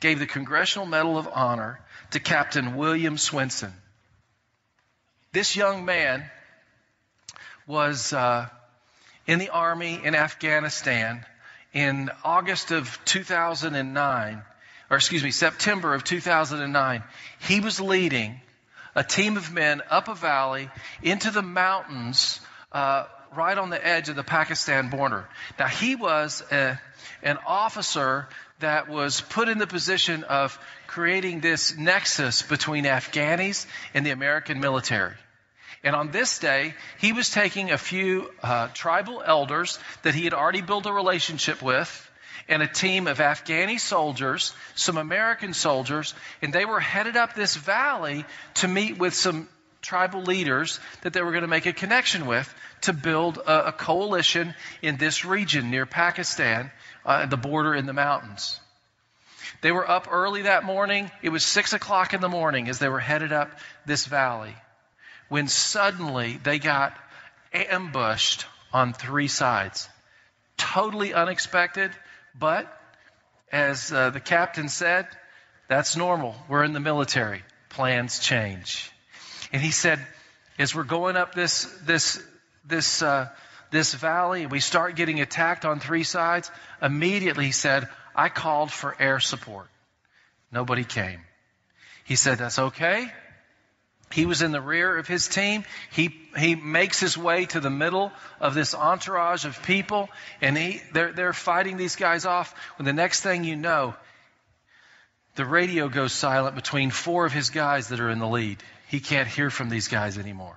gave 0.00 0.18
the 0.18 0.26
Congressional 0.26 0.86
Medal 0.86 1.18
of 1.18 1.28
Honor 1.32 1.80
to 2.10 2.20
Captain 2.20 2.76
William 2.76 3.18
Swenson. 3.18 3.72
This 5.32 5.56
young 5.56 5.84
man 5.84 6.24
was 7.66 8.12
uh, 8.12 8.48
in 9.26 9.38
the 9.38 9.50
Army 9.50 10.00
in 10.02 10.14
Afghanistan 10.14 11.24
in 11.72 12.10
August 12.24 12.70
of 12.70 12.98
2009, 13.04 14.42
or 14.90 14.96
excuse 14.96 15.22
me, 15.22 15.30
September 15.30 15.94
of 15.94 16.02
2009. 16.02 17.02
He 17.40 17.60
was 17.60 17.80
leading 17.80 18.40
a 18.98 19.04
team 19.04 19.36
of 19.36 19.52
men 19.52 19.80
up 19.90 20.08
a 20.08 20.14
valley 20.16 20.68
into 21.04 21.30
the 21.30 21.40
mountains 21.40 22.40
uh, 22.72 23.04
right 23.36 23.56
on 23.56 23.70
the 23.70 23.86
edge 23.86 24.08
of 24.08 24.16
the 24.16 24.24
Pakistan 24.24 24.90
border. 24.90 25.28
Now, 25.56 25.68
he 25.68 25.94
was 25.94 26.42
a, 26.50 26.80
an 27.22 27.38
officer 27.46 28.28
that 28.58 28.88
was 28.88 29.20
put 29.20 29.48
in 29.48 29.58
the 29.58 29.68
position 29.68 30.24
of 30.24 30.58
creating 30.88 31.38
this 31.38 31.78
nexus 31.78 32.42
between 32.42 32.86
Afghanis 32.86 33.66
and 33.94 34.04
the 34.04 34.10
American 34.10 34.58
military. 34.58 35.14
And 35.84 35.94
on 35.94 36.10
this 36.10 36.40
day, 36.40 36.74
he 36.98 37.12
was 37.12 37.30
taking 37.30 37.70
a 37.70 37.78
few 37.78 38.28
uh, 38.42 38.66
tribal 38.74 39.22
elders 39.24 39.78
that 40.02 40.16
he 40.16 40.24
had 40.24 40.34
already 40.34 40.60
built 40.60 40.86
a 40.86 40.92
relationship 40.92 41.62
with 41.62 41.88
and 42.48 42.62
a 42.62 42.66
team 42.66 43.06
of 43.06 43.18
Afghani 43.18 43.80
soldiers, 43.80 44.52
some 44.74 44.98
American 44.98 45.54
soldiers, 45.54 46.14
and 46.42 46.52
they 46.52 46.64
were 46.64 46.80
headed 46.80 47.16
up 47.16 47.34
this 47.34 47.56
valley 47.56 48.24
to 48.54 48.68
meet 48.68 48.98
with 48.98 49.14
some 49.14 49.48
tribal 49.80 50.22
leaders 50.22 50.80
that 51.02 51.12
they 51.12 51.22
were 51.22 51.30
going 51.30 51.42
to 51.42 51.48
make 51.48 51.66
a 51.66 51.72
connection 51.72 52.26
with 52.26 52.52
to 52.82 52.92
build 52.92 53.38
a, 53.38 53.68
a 53.68 53.72
coalition 53.72 54.54
in 54.82 54.96
this 54.96 55.24
region 55.24 55.70
near 55.70 55.86
Pakistan, 55.86 56.70
uh, 57.04 57.26
the 57.26 57.36
border 57.36 57.74
in 57.74 57.86
the 57.86 57.92
mountains. 57.92 58.60
They 59.60 59.72
were 59.72 59.88
up 59.88 60.08
early 60.10 60.42
that 60.42 60.64
morning. 60.64 61.10
It 61.22 61.30
was 61.30 61.44
six 61.44 61.72
o'clock 61.72 62.14
in 62.14 62.20
the 62.20 62.28
morning 62.28 62.68
as 62.68 62.78
they 62.78 62.88
were 62.88 63.00
headed 63.00 63.32
up 63.32 63.50
this 63.86 64.06
valley 64.06 64.54
when 65.28 65.48
suddenly 65.48 66.38
they 66.42 66.58
got 66.58 66.96
ambushed 67.52 68.46
on 68.72 68.92
three 68.92 69.28
sides. 69.28 69.88
Totally 70.56 71.14
unexpected, 71.14 71.90
but 72.38 72.72
as 73.50 73.92
uh, 73.92 74.10
the 74.10 74.20
captain 74.20 74.68
said, 74.68 75.06
that's 75.68 75.96
normal. 75.96 76.34
We're 76.48 76.64
in 76.64 76.72
the 76.72 76.80
military. 76.80 77.42
Plans 77.68 78.18
change. 78.18 78.90
And 79.52 79.62
he 79.62 79.70
said, 79.70 80.04
as 80.58 80.74
we're 80.74 80.84
going 80.84 81.16
up 81.16 81.34
this, 81.34 81.64
this, 81.84 82.22
this, 82.64 83.02
uh, 83.02 83.28
this 83.70 83.94
valley, 83.94 84.46
we 84.46 84.60
start 84.60 84.96
getting 84.96 85.20
attacked 85.20 85.64
on 85.64 85.80
three 85.80 86.04
sides. 86.04 86.50
Immediately, 86.82 87.46
he 87.46 87.52
said, 87.52 87.88
I 88.14 88.28
called 88.28 88.70
for 88.70 88.96
air 88.98 89.20
support. 89.20 89.68
Nobody 90.50 90.84
came. 90.84 91.20
He 92.04 92.16
said, 92.16 92.38
That's 92.38 92.58
okay. 92.58 93.12
He 94.10 94.24
was 94.24 94.40
in 94.40 94.52
the 94.52 94.60
rear 94.60 94.96
of 94.96 95.06
his 95.06 95.28
team. 95.28 95.64
He, 95.90 96.14
he 96.36 96.54
makes 96.54 96.98
his 96.98 97.18
way 97.18 97.44
to 97.46 97.60
the 97.60 97.70
middle 97.70 98.10
of 98.40 98.54
this 98.54 98.74
entourage 98.74 99.44
of 99.44 99.62
people, 99.62 100.08
and 100.40 100.56
he, 100.56 100.80
they're, 100.92 101.12
they're 101.12 101.32
fighting 101.32 101.76
these 101.76 101.96
guys 101.96 102.24
off. 102.24 102.54
When 102.78 102.86
the 102.86 102.92
next 102.92 103.20
thing 103.20 103.44
you 103.44 103.56
know, 103.56 103.94
the 105.34 105.44
radio 105.44 105.88
goes 105.88 106.12
silent 106.12 106.56
between 106.56 106.90
four 106.90 107.26
of 107.26 107.32
his 107.32 107.50
guys 107.50 107.88
that 107.88 108.00
are 108.00 108.10
in 108.10 108.18
the 108.18 108.26
lead. 108.26 108.62
He 108.88 109.00
can't 109.00 109.28
hear 109.28 109.50
from 109.50 109.68
these 109.68 109.88
guys 109.88 110.16
anymore. 110.16 110.56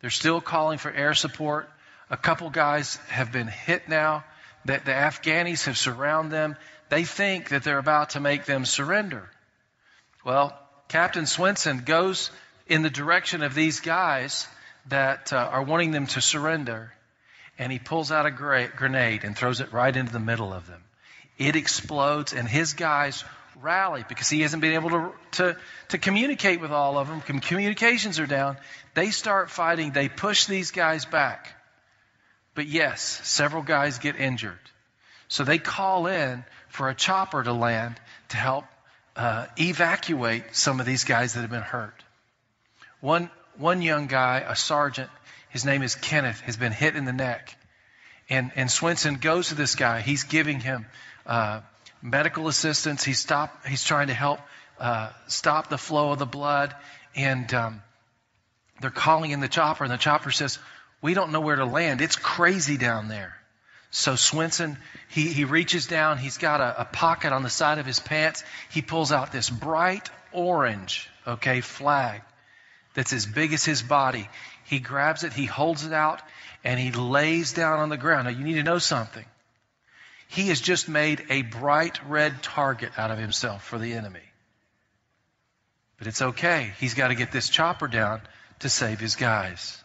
They're 0.00 0.10
still 0.10 0.40
calling 0.40 0.78
for 0.78 0.90
air 0.90 1.14
support. 1.14 1.70
A 2.10 2.16
couple 2.16 2.50
guys 2.50 2.96
have 3.08 3.32
been 3.32 3.46
hit 3.46 3.88
now. 3.88 4.24
The, 4.64 4.80
the 4.84 4.92
Afghanis 4.92 5.66
have 5.66 5.78
surrounded 5.78 6.32
them. 6.32 6.56
They 6.88 7.04
think 7.04 7.50
that 7.50 7.62
they're 7.62 7.78
about 7.78 8.10
to 8.10 8.20
make 8.20 8.44
them 8.44 8.64
surrender. 8.64 9.30
Well, 10.24 10.58
Captain 10.88 11.26
Swenson 11.26 11.78
goes 11.84 12.30
in 12.66 12.82
the 12.82 12.90
direction 12.90 13.42
of 13.42 13.54
these 13.54 13.80
guys 13.80 14.46
that 14.88 15.32
uh, 15.32 15.36
are 15.36 15.62
wanting 15.62 15.90
them 15.90 16.06
to 16.06 16.20
surrender, 16.20 16.92
and 17.58 17.72
he 17.72 17.78
pulls 17.78 18.12
out 18.12 18.26
a 18.26 18.30
gra- 18.30 18.68
grenade 18.68 19.24
and 19.24 19.36
throws 19.36 19.60
it 19.60 19.72
right 19.72 19.94
into 19.94 20.12
the 20.12 20.20
middle 20.20 20.52
of 20.52 20.66
them. 20.66 20.82
It 21.38 21.56
explodes, 21.56 22.32
and 22.32 22.48
his 22.48 22.74
guys 22.74 23.24
rally 23.60 24.04
because 24.08 24.28
he 24.28 24.42
hasn't 24.42 24.60
been 24.60 24.74
able 24.74 24.90
to, 24.90 25.12
to, 25.32 25.56
to 25.88 25.98
communicate 25.98 26.60
with 26.60 26.72
all 26.72 26.98
of 26.98 27.08
them. 27.08 27.20
Communications 27.40 28.18
are 28.18 28.26
down. 28.26 28.56
They 28.94 29.10
start 29.10 29.50
fighting. 29.50 29.92
They 29.92 30.08
push 30.08 30.46
these 30.46 30.70
guys 30.70 31.04
back. 31.04 31.52
But 32.54 32.66
yes, 32.66 33.02
several 33.24 33.62
guys 33.62 33.98
get 33.98 34.16
injured. 34.16 34.58
So 35.28 35.44
they 35.44 35.58
call 35.58 36.06
in 36.06 36.44
for 36.68 36.88
a 36.88 36.94
chopper 36.94 37.42
to 37.42 37.52
land 37.52 38.00
to 38.28 38.36
help 38.36 38.64
uh, 39.16 39.46
evacuate 39.58 40.44
some 40.52 40.80
of 40.80 40.86
these 40.86 41.04
guys 41.04 41.34
that 41.34 41.40
have 41.40 41.50
been 41.50 41.62
hurt. 41.62 42.02
One, 43.00 43.30
one 43.58 43.82
young 43.82 44.06
guy, 44.06 44.44
a 44.46 44.56
sergeant, 44.56 45.10
his 45.50 45.64
name 45.64 45.82
is 45.82 45.94
Kenneth, 45.94 46.40
has 46.40 46.56
been 46.56 46.72
hit 46.72 46.96
in 46.96 47.04
the 47.04 47.12
neck. 47.12 47.56
And, 48.28 48.50
and 48.56 48.70
Swenson 48.70 49.16
goes 49.16 49.48
to 49.48 49.54
this 49.54 49.74
guy. 49.74 50.00
He's 50.00 50.24
giving 50.24 50.60
him 50.60 50.86
uh, 51.26 51.60
medical 52.02 52.48
assistance. 52.48 53.04
He's, 53.04 53.18
stop, 53.18 53.66
he's 53.66 53.84
trying 53.84 54.08
to 54.08 54.14
help 54.14 54.40
uh, 54.80 55.10
stop 55.28 55.68
the 55.68 55.78
flow 55.78 56.12
of 56.12 56.18
the 56.18 56.26
blood. 56.26 56.74
And 57.14 57.52
um, 57.54 57.82
they're 58.80 58.90
calling 58.90 59.30
in 59.30 59.40
the 59.40 59.48
chopper, 59.48 59.84
and 59.84 59.92
the 59.92 59.98
chopper 59.98 60.30
says, 60.30 60.58
We 61.00 61.14
don't 61.14 61.32
know 61.32 61.40
where 61.40 61.56
to 61.56 61.64
land. 61.64 62.00
It's 62.00 62.16
crazy 62.16 62.76
down 62.76 63.08
there. 63.08 63.36
So 63.90 64.16
Swenson, 64.16 64.76
he, 65.08 65.28
he 65.28 65.44
reaches 65.44 65.86
down. 65.86 66.18
He's 66.18 66.38
got 66.38 66.60
a, 66.60 66.82
a 66.82 66.84
pocket 66.84 67.32
on 67.32 67.42
the 67.42 67.50
side 67.50 67.78
of 67.78 67.86
his 67.86 68.00
pants. 68.00 68.42
He 68.70 68.82
pulls 68.82 69.12
out 69.12 69.32
this 69.32 69.48
bright 69.48 70.10
orange, 70.32 71.08
okay, 71.26 71.60
flag 71.60 72.22
that's 72.96 73.12
as 73.12 73.26
big 73.26 73.52
as 73.52 73.64
his 73.64 73.82
body. 73.82 74.28
He 74.64 74.80
grabs 74.80 75.22
it, 75.22 75.34
he 75.34 75.44
holds 75.44 75.84
it 75.84 75.92
out, 75.92 76.22
and 76.64 76.80
he 76.80 76.90
lays 76.90 77.52
down 77.52 77.78
on 77.78 77.90
the 77.90 77.98
ground. 77.98 78.24
Now, 78.24 78.30
you 78.30 78.42
need 78.42 78.54
to 78.54 78.62
know 78.62 78.78
something. 78.78 79.24
He 80.28 80.48
has 80.48 80.60
just 80.60 80.88
made 80.88 81.24
a 81.28 81.42
bright 81.42 82.00
red 82.08 82.42
target 82.42 82.90
out 82.96 83.10
of 83.10 83.18
himself 83.18 83.62
for 83.62 83.78
the 83.78 83.92
enemy. 83.92 84.18
But 85.98 86.08
it's 86.08 86.22
okay. 86.22 86.72
He's 86.80 86.94
got 86.94 87.08
to 87.08 87.14
get 87.14 87.30
this 87.30 87.48
chopper 87.50 87.86
down 87.86 88.22
to 88.60 88.68
save 88.70 88.98
his 88.98 89.14
guys. 89.14 89.82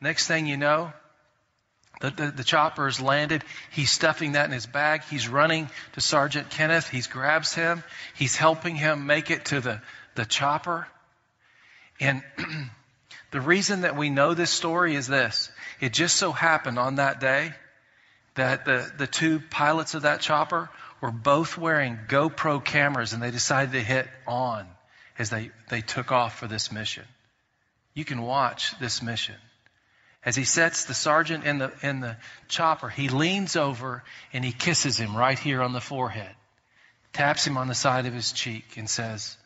Next 0.00 0.26
thing 0.26 0.46
you 0.46 0.56
know, 0.56 0.92
the, 2.00 2.10
the, 2.10 2.30
the, 2.32 2.44
chopper 2.44 2.86
has 2.86 3.00
landed. 3.00 3.44
He's 3.70 3.92
stuffing 3.92 4.32
that 4.32 4.46
in 4.46 4.50
his 4.50 4.66
bag. 4.66 5.02
He's 5.08 5.28
running 5.28 5.70
to 5.92 6.00
Sergeant 6.00 6.50
Kenneth. 6.50 6.88
He 6.88 7.00
grabs 7.02 7.54
him. 7.54 7.84
He's 8.16 8.34
helping 8.34 8.74
him 8.74 9.06
make 9.06 9.30
it 9.30 9.44
to 9.46 9.60
the, 9.60 9.80
the 10.16 10.24
chopper. 10.24 10.88
And 12.00 12.22
the 13.30 13.40
reason 13.40 13.82
that 13.82 13.96
we 13.96 14.10
know 14.10 14.34
this 14.34 14.50
story 14.50 14.94
is 14.94 15.06
this 15.06 15.50
it 15.80 15.92
just 15.92 16.16
so 16.16 16.32
happened 16.32 16.78
on 16.78 16.96
that 16.96 17.20
day 17.20 17.52
that 18.34 18.64
the, 18.64 18.90
the 18.98 19.06
two 19.06 19.40
pilots 19.50 19.94
of 19.94 20.02
that 20.02 20.20
chopper 20.20 20.70
were 21.00 21.10
both 21.10 21.58
wearing 21.58 21.98
GoPro 22.08 22.64
cameras 22.64 23.12
and 23.12 23.22
they 23.22 23.30
decided 23.30 23.72
to 23.72 23.80
hit 23.80 24.08
on 24.26 24.66
as 25.18 25.30
they, 25.30 25.50
they 25.68 25.80
took 25.80 26.12
off 26.12 26.38
for 26.38 26.46
this 26.46 26.72
mission. 26.72 27.04
You 27.94 28.04
can 28.04 28.22
watch 28.22 28.78
this 28.78 29.02
mission. 29.02 29.34
As 30.24 30.36
he 30.36 30.44
sets 30.44 30.84
the 30.84 30.94
sergeant 30.94 31.44
in 31.44 31.58
the, 31.58 31.72
in 31.82 32.00
the 32.00 32.16
chopper, 32.48 32.88
he 32.88 33.08
leans 33.08 33.56
over 33.56 34.04
and 34.32 34.44
he 34.44 34.52
kisses 34.52 34.96
him 34.96 35.16
right 35.16 35.38
here 35.38 35.60
on 35.60 35.72
the 35.72 35.80
forehead, 35.80 36.34
taps 37.12 37.44
him 37.46 37.58
on 37.58 37.66
the 37.66 37.74
side 37.74 38.06
of 38.06 38.14
his 38.14 38.30
cheek, 38.30 38.76
and 38.76 38.88
says, 38.88 39.36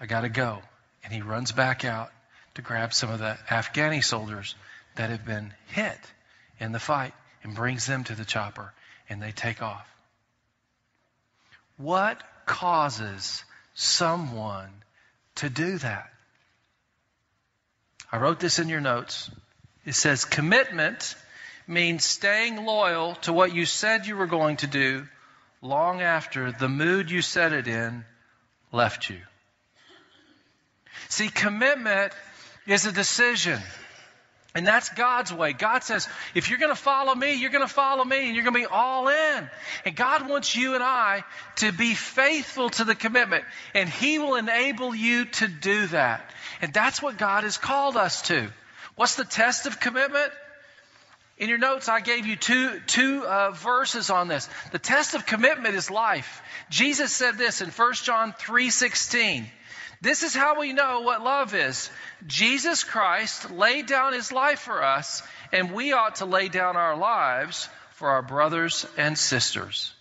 I 0.00 0.06
got 0.06 0.22
to 0.22 0.28
go. 0.28 0.60
And 1.04 1.12
he 1.12 1.22
runs 1.22 1.52
back 1.52 1.84
out 1.84 2.10
to 2.54 2.62
grab 2.62 2.92
some 2.92 3.10
of 3.10 3.18
the 3.18 3.38
Afghani 3.48 4.02
soldiers 4.04 4.54
that 4.96 5.10
have 5.10 5.24
been 5.24 5.52
hit 5.68 5.98
in 6.58 6.72
the 6.72 6.78
fight 6.78 7.14
and 7.42 7.54
brings 7.54 7.86
them 7.86 8.04
to 8.04 8.14
the 8.14 8.24
chopper, 8.24 8.72
and 9.08 9.22
they 9.22 9.32
take 9.32 9.62
off. 9.62 9.86
What 11.76 12.22
causes 12.44 13.44
someone 13.74 14.70
to 15.36 15.48
do 15.48 15.78
that? 15.78 16.10
I 18.12 18.18
wrote 18.18 18.40
this 18.40 18.58
in 18.58 18.68
your 18.68 18.80
notes. 18.80 19.30
It 19.86 19.94
says 19.94 20.24
commitment 20.24 21.14
means 21.66 22.04
staying 22.04 22.66
loyal 22.66 23.14
to 23.22 23.32
what 23.32 23.54
you 23.54 23.64
said 23.64 24.06
you 24.06 24.16
were 24.16 24.26
going 24.26 24.58
to 24.58 24.66
do 24.66 25.06
long 25.62 26.02
after 26.02 26.52
the 26.52 26.68
mood 26.68 27.10
you 27.10 27.22
said 27.22 27.52
it 27.52 27.68
in 27.68 28.04
left 28.72 29.08
you. 29.08 29.20
See, 31.08 31.28
commitment 31.28 32.12
is 32.66 32.86
a 32.86 32.92
decision. 32.92 33.60
And 34.52 34.66
that's 34.66 34.88
God's 34.88 35.32
way. 35.32 35.52
God 35.52 35.84
says, 35.84 36.08
if 36.34 36.50
you're 36.50 36.58
going 36.58 36.74
to 36.74 36.80
follow 36.80 37.14
me, 37.14 37.34
you're 37.34 37.50
going 37.50 37.66
to 37.66 37.72
follow 37.72 38.04
me 38.04 38.26
and 38.26 38.34
you're 38.34 38.42
going 38.42 38.54
to 38.54 38.60
be 38.60 38.66
all 38.66 39.06
in. 39.06 39.50
And 39.84 39.94
God 39.94 40.28
wants 40.28 40.56
you 40.56 40.74
and 40.74 40.82
I 40.82 41.22
to 41.56 41.70
be 41.70 41.94
faithful 41.94 42.68
to 42.70 42.84
the 42.84 42.96
commitment. 42.96 43.44
And 43.74 43.88
He 43.88 44.18
will 44.18 44.34
enable 44.34 44.92
you 44.92 45.26
to 45.26 45.46
do 45.46 45.86
that. 45.88 46.28
And 46.60 46.72
that's 46.72 47.00
what 47.00 47.16
God 47.16 47.44
has 47.44 47.58
called 47.58 47.96
us 47.96 48.22
to. 48.22 48.50
What's 48.96 49.14
the 49.14 49.24
test 49.24 49.66
of 49.66 49.78
commitment? 49.78 50.32
In 51.38 51.48
your 51.48 51.58
notes, 51.58 51.88
I 51.88 52.00
gave 52.00 52.26
you 52.26 52.36
two, 52.36 52.80
two 52.86 53.24
uh, 53.24 53.52
verses 53.52 54.10
on 54.10 54.28
this. 54.28 54.48
The 54.72 54.78
test 54.78 55.14
of 55.14 55.24
commitment 55.24 55.74
is 55.74 55.90
life. 55.90 56.42
Jesus 56.68 57.12
said 57.12 57.38
this 57.38 57.62
in 57.62 57.70
1 57.70 57.92
John 58.04 58.34
3:16. 58.34 59.46
This 60.00 60.22
is 60.22 60.34
how 60.34 60.58
we 60.58 60.72
know 60.72 61.02
what 61.02 61.22
love 61.22 61.54
is. 61.54 61.90
Jesus 62.26 62.84
Christ 62.84 63.50
laid 63.50 63.86
down 63.86 64.14
his 64.14 64.32
life 64.32 64.60
for 64.60 64.82
us, 64.82 65.22
and 65.52 65.72
we 65.72 65.92
ought 65.92 66.16
to 66.16 66.24
lay 66.24 66.48
down 66.48 66.76
our 66.76 66.96
lives 66.96 67.68
for 67.92 68.08
our 68.10 68.22
brothers 68.22 68.86
and 68.96 69.18
sisters. 69.18 69.92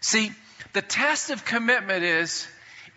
See, 0.00 0.32
the 0.72 0.82
test 0.82 1.30
of 1.30 1.44
commitment 1.44 2.02
is, 2.02 2.46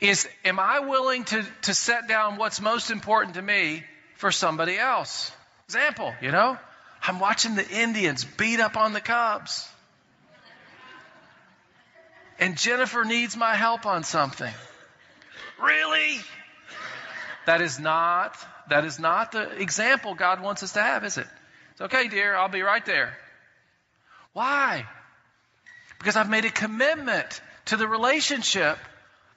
is 0.02 0.28
am 0.44 0.60
I 0.60 0.80
willing 0.80 1.24
to, 1.26 1.46
to 1.64 1.74
set 1.74 2.08
down 2.08 2.38
what's 2.38 2.60
most 2.60 2.90
important 2.90 3.36
to 3.36 3.42
me 3.42 3.84
for 4.16 4.32
somebody 4.32 4.78
else? 4.78 5.32
Example, 5.68 6.14
you 6.20 6.32
know, 6.32 6.58
I'm 7.06 7.20
watching 7.20 7.56
the 7.56 7.70
Indians 7.70 8.24
beat 8.26 8.60
up 8.60 8.76
on 8.76 8.94
the 8.94 9.02
Cubs. 9.02 9.70
And 12.40 12.58
Jennifer 12.58 13.04
needs 13.04 13.38
my 13.38 13.54
help 13.56 13.86
on 13.86 14.04
something. 14.04 14.54
Really? 15.64 16.20
That 17.46 17.62
is 17.62 17.80
not 17.80 18.38
that 18.70 18.86
is 18.86 19.00
not 19.00 19.32
the 19.32 19.50
example 19.62 20.16
God 20.16 20.42
wants 20.42 20.64
us 20.64 20.74
to 20.74 20.82
have, 20.82 21.04
is 21.04 21.18
it? 21.18 21.28
It's 21.72 21.82
okay, 21.82 22.08
dear, 22.08 22.36
I'll 22.36 22.50
be 22.50 22.62
right 22.62 22.86
there. 22.86 23.14
Why? 24.32 24.86
Because 26.00 26.16
I've 26.16 26.30
made 26.30 26.46
a 26.46 26.50
commitment 26.50 27.42
to 27.66 27.78
the 27.78 27.88
relationship 27.88 28.78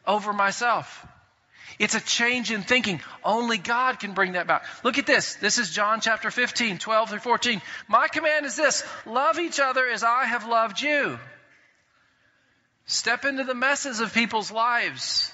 over 0.07 0.33
myself. 0.33 1.07
It's 1.79 1.95
a 1.95 2.01
change 2.01 2.51
in 2.51 2.63
thinking. 2.63 3.01
Only 3.25 3.59
God 3.59 3.99
can 3.99 4.15
bring 4.15 4.33
that 4.33 4.47
back. 4.47 4.65
Look 4.85 4.99
at 4.99 5.07
this. 5.07 5.35
This 5.37 5.59
is 5.59 5.71
John 5.71 6.01
chapter 6.01 6.31
15, 6.31 6.79
12 6.79 7.11
through 7.11 7.19
14. 7.19 7.61
My 7.89 8.09
command 8.09 8.47
is 8.47 8.57
this 8.57 8.85
love 9.05 9.39
each 9.39 9.61
other 9.61 9.87
as 9.87 10.03
I 10.03 10.25
have 10.25 10.47
loved 10.47 10.81
you. 10.81 11.19
Step 12.87 13.25
into 13.25 13.45
the 13.45 13.55
messes 13.55 14.01
of 14.01 14.15
people's 14.15 14.51
lives. 14.51 15.33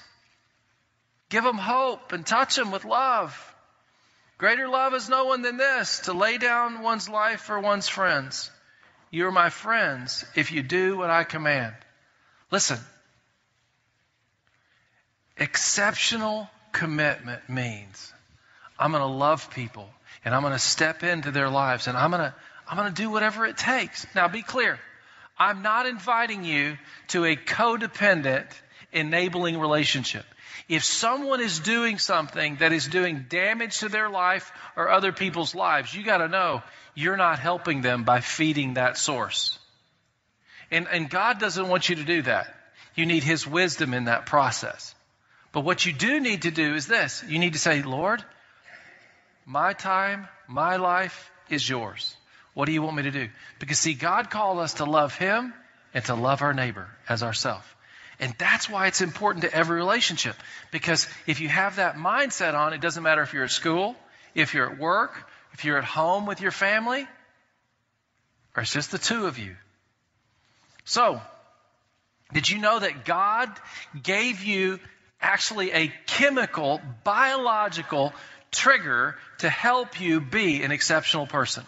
Give 1.33 1.43
them 1.43 1.57
hope 1.57 2.11
and 2.11 2.23
touch 2.23 2.57
them 2.57 2.69
with 2.69 2.85
love. 2.85 3.35
Greater 4.37 4.67
love 4.67 4.93
is 4.93 5.09
no 5.09 5.25
one 5.25 5.41
than 5.41 5.57
this 5.57 6.01
to 6.01 6.13
lay 6.13 6.37
down 6.37 6.83
one's 6.83 7.09
life 7.09 7.41
for 7.41 7.59
one's 7.59 7.87
friends. 7.87 8.51
You 9.09 9.25
are 9.25 9.31
my 9.31 9.49
friends 9.49 10.23
if 10.35 10.51
you 10.51 10.61
do 10.61 10.95
what 10.95 11.09
I 11.09 11.23
command. 11.23 11.73
Listen, 12.51 12.77
exceptional 15.35 16.51
commitment 16.71 17.49
means 17.49 18.13
I'm 18.77 18.91
going 18.91 19.01
to 19.01 19.07
love 19.07 19.49
people 19.49 19.89
and 20.23 20.35
I'm 20.35 20.43
going 20.43 20.53
to 20.53 20.59
step 20.59 21.01
into 21.01 21.31
their 21.31 21.49
lives 21.49 21.87
and 21.87 21.97
I'm 21.97 22.11
going 22.11 22.21
to 22.21 22.35
I'm 22.67 22.77
going 22.77 22.93
to 22.93 23.01
do 23.01 23.09
whatever 23.09 23.43
it 23.47 23.57
takes. 23.57 24.05
Now 24.13 24.27
be 24.27 24.43
clear. 24.43 24.77
I'm 25.39 25.63
not 25.63 25.87
inviting 25.87 26.43
you 26.43 26.77
to 27.07 27.25
a 27.25 27.35
codependent 27.35 28.45
enabling 28.91 29.59
relationship. 29.59 30.25
If 30.69 30.83
someone 30.83 31.41
is 31.41 31.59
doing 31.59 31.99
something 31.99 32.57
that 32.57 32.71
is 32.71 32.87
doing 32.87 33.25
damage 33.29 33.79
to 33.79 33.89
their 33.89 34.09
life 34.09 34.51
or 34.75 34.89
other 34.89 35.11
people's 35.11 35.55
lives, 35.55 35.93
you 35.93 36.03
got 36.03 36.19
to 36.19 36.27
know 36.27 36.61
you're 36.95 37.17
not 37.17 37.39
helping 37.39 37.81
them 37.81 38.03
by 38.03 38.21
feeding 38.21 38.75
that 38.75 38.97
source. 38.97 39.59
And, 40.71 40.87
and 40.91 41.09
God 41.09 41.39
doesn't 41.39 41.67
want 41.67 41.89
you 41.89 41.95
to 41.97 42.03
do 42.03 42.21
that. 42.23 42.53
You 42.95 43.05
need 43.05 43.23
His 43.23 43.45
wisdom 43.45 43.93
in 43.93 44.05
that 44.05 44.25
process. 44.25 44.93
But 45.51 45.61
what 45.61 45.85
you 45.85 45.93
do 45.93 46.19
need 46.19 46.43
to 46.43 46.51
do 46.51 46.75
is 46.75 46.87
this 46.87 47.23
you 47.27 47.39
need 47.39 47.53
to 47.53 47.59
say, 47.59 47.81
Lord, 47.83 48.23
my 49.45 49.73
time, 49.73 50.27
my 50.47 50.77
life 50.77 51.31
is 51.49 51.67
yours. 51.67 52.15
What 52.53 52.65
do 52.65 52.71
you 52.71 52.81
want 52.81 52.95
me 52.95 53.03
to 53.03 53.11
do? 53.11 53.29
Because, 53.59 53.79
see, 53.79 53.93
God 53.93 54.29
called 54.29 54.59
us 54.59 54.75
to 54.75 54.85
love 54.85 55.15
Him 55.15 55.53
and 55.93 56.05
to 56.05 56.15
love 56.15 56.41
our 56.41 56.53
neighbor 56.53 56.87
as 57.09 57.23
ourselves. 57.23 57.65
And 58.23 58.33
that's 58.37 58.69
why 58.69 58.87
it's 58.87 59.01
important 59.01 59.43
to 59.43 59.53
every 59.53 59.75
relationship. 59.75 60.37
Because 60.71 61.09
if 61.27 61.41
you 61.41 61.49
have 61.49 61.75
that 61.75 61.97
mindset 61.97 62.53
on, 62.53 62.71
it 62.71 62.79
doesn't 62.79 63.03
matter 63.03 63.21
if 63.21 63.33
you're 63.33 63.43
at 63.43 63.51
school, 63.51 63.97
if 64.33 64.53
you're 64.53 64.71
at 64.71 64.79
work, 64.79 65.29
if 65.51 65.65
you're 65.65 65.77
at 65.77 65.83
home 65.83 66.25
with 66.25 66.39
your 66.39 66.51
family, 66.51 67.05
or 68.55 68.63
it's 68.63 68.71
just 68.71 68.91
the 68.91 68.97
two 68.97 69.25
of 69.25 69.39
you. 69.39 69.57
So, 70.85 71.19
did 72.31 72.49
you 72.49 72.59
know 72.59 72.79
that 72.79 73.03
God 73.03 73.49
gave 74.01 74.41
you 74.41 74.79
actually 75.19 75.73
a 75.73 75.93
chemical, 76.05 76.79
biological 77.03 78.13
trigger 78.51 79.17
to 79.39 79.49
help 79.49 79.99
you 79.99 80.21
be 80.21 80.63
an 80.63 80.71
exceptional 80.71 81.27
person? 81.27 81.65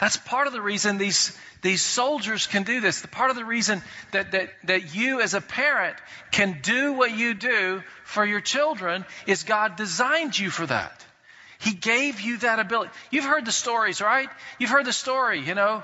That's 0.00 0.16
part 0.16 0.46
of 0.46 0.52
the 0.52 0.60
reason 0.60 0.98
these, 0.98 1.36
these 1.62 1.80
soldiers 1.80 2.46
can 2.46 2.64
do 2.64 2.80
this. 2.80 3.00
The 3.00 3.08
part 3.08 3.30
of 3.30 3.36
the 3.36 3.44
reason 3.44 3.82
that, 4.12 4.32
that, 4.32 4.50
that 4.64 4.94
you 4.94 5.20
as 5.20 5.34
a 5.34 5.40
parent 5.40 5.96
can 6.32 6.58
do 6.62 6.92
what 6.94 7.16
you 7.16 7.34
do 7.34 7.82
for 8.04 8.24
your 8.24 8.40
children 8.40 9.04
is 9.26 9.44
God 9.44 9.76
designed 9.76 10.38
you 10.38 10.50
for 10.50 10.66
that. 10.66 11.04
He 11.60 11.72
gave 11.72 12.20
you 12.20 12.38
that 12.38 12.58
ability. 12.58 12.90
You've 13.10 13.24
heard 13.24 13.46
the 13.46 13.52
stories, 13.52 14.00
right? 14.00 14.28
You've 14.58 14.70
heard 14.70 14.84
the 14.84 14.92
story, 14.92 15.40
you 15.40 15.54
know. 15.54 15.82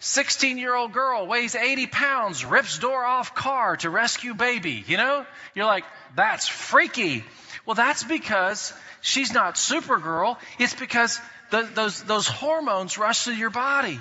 16 0.00 0.58
year 0.58 0.74
old 0.74 0.92
girl 0.92 1.26
weighs 1.26 1.56
80 1.56 1.88
pounds, 1.88 2.44
rips 2.44 2.78
door 2.78 3.04
off 3.04 3.34
car 3.34 3.76
to 3.78 3.90
rescue 3.90 4.34
baby, 4.34 4.84
you 4.86 4.96
know? 4.96 5.26
You're 5.54 5.66
like, 5.66 5.84
that's 6.14 6.46
freaky. 6.46 7.24
Well, 7.66 7.74
that's 7.74 8.04
because 8.04 8.72
she's 9.00 9.32
not 9.32 9.56
Supergirl. 9.56 10.36
It's 10.58 10.74
because 10.74 11.20
the, 11.50 11.68
those, 11.74 12.02
those 12.02 12.26
hormones 12.26 12.98
rush 12.98 13.24
through 13.24 13.34
your 13.34 13.50
body. 13.50 14.00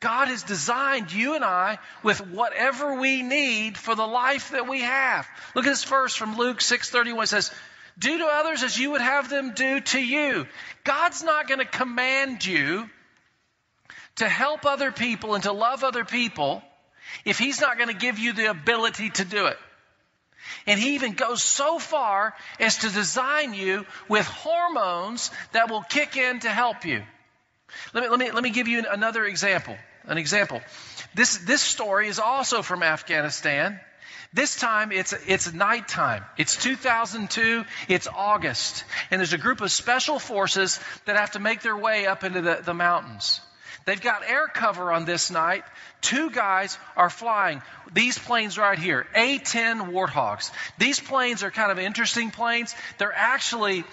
God 0.00 0.28
has 0.28 0.42
designed 0.42 1.12
you 1.12 1.34
and 1.34 1.44
I 1.44 1.78
with 2.02 2.20
whatever 2.28 3.00
we 3.00 3.22
need 3.22 3.78
for 3.78 3.94
the 3.94 4.06
life 4.06 4.50
that 4.50 4.68
we 4.68 4.82
have. 4.82 5.26
Look 5.54 5.66
at 5.66 5.70
this 5.70 5.84
verse 5.84 6.14
from 6.14 6.36
Luke 6.36 6.58
6:31 6.58 7.24
it 7.24 7.26
says, 7.28 7.50
"Do 7.98 8.18
to 8.18 8.26
others 8.26 8.62
as 8.62 8.78
you 8.78 8.90
would 8.90 9.00
have 9.00 9.30
them 9.30 9.52
do 9.54 9.80
to 9.80 9.98
you." 9.98 10.46
God's 10.84 11.22
not 11.22 11.48
going 11.48 11.60
to 11.60 11.64
command 11.64 12.44
you 12.44 12.90
to 14.16 14.28
help 14.28 14.66
other 14.66 14.92
people 14.92 15.34
and 15.34 15.44
to 15.44 15.52
love 15.52 15.82
other 15.82 16.04
people 16.04 16.62
if 17.24 17.38
he's 17.38 17.60
not 17.60 17.76
going 17.78 17.88
to 17.88 17.94
give 17.94 18.18
you 18.18 18.34
the 18.34 18.50
ability 18.50 19.10
to 19.10 19.24
do 19.24 19.46
it. 19.46 19.58
And 20.66 20.80
he 20.80 20.94
even 20.94 21.12
goes 21.12 21.42
so 21.42 21.78
far 21.78 22.34
as 22.60 22.78
to 22.78 22.90
design 22.90 23.54
you 23.54 23.86
with 24.08 24.26
hormones 24.26 25.30
that 25.52 25.70
will 25.70 25.82
kick 25.82 26.16
in 26.16 26.40
to 26.40 26.48
help 26.48 26.84
you. 26.84 27.02
Let 27.92 28.04
me, 28.04 28.08
let 28.08 28.18
me, 28.18 28.30
let 28.30 28.42
me 28.42 28.50
give 28.50 28.68
you 28.68 28.84
another 28.90 29.24
example. 29.24 29.76
An 30.04 30.18
example. 30.18 30.60
This, 31.14 31.38
this 31.38 31.62
story 31.62 32.08
is 32.08 32.18
also 32.18 32.62
from 32.62 32.82
Afghanistan. 32.82 33.80
This 34.32 34.56
time 34.56 34.92
it's, 34.92 35.12
it's 35.26 35.52
nighttime. 35.52 36.24
It's 36.36 36.56
2002. 36.56 37.64
It's 37.88 38.06
August. 38.06 38.84
And 39.10 39.20
there's 39.20 39.32
a 39.32 39.38
group 39.38 39.60
of 39.60 39.70
special 39.70 40.18
forces 40.18 40.78
that 41.06 41.16
have 41.16 41.32
to 41.32 41.38
make 41.38 41.62
their 41.62 41.76
way 41.76 42.06
up 42.06 42.22
into 42.22 42.40
the, 42.40 42.60
the 42.64 42.74
mountains. 42.74 43.40
They've 43.86 44.00
got 44.00 44.28
air 44.28 44.48
cover 44.48 44.92
on 44.92 45.04
this 45.04 45.30
night. 45.30 45.64
Two 46.00 46.30
guys 46.30 46.76
are 46.96 47.08
flying 47.08 47.62
these 47.92 48.18
planes 48.18 48.58
right 48.58 48.78
here, 48.78 49.06
A 49.14 49.38
10 49.38 49.92
Warthogs. 49.92 50.50
These 50.76 51.00
planes 51.00 51.42
are 51.42 51.50
kind 51.50 51.70
of 51.70 51.78
interesting 51.78 52.30
planes. 52.30 52.74
They're 52.98 53.14
actually. 53.14 53.84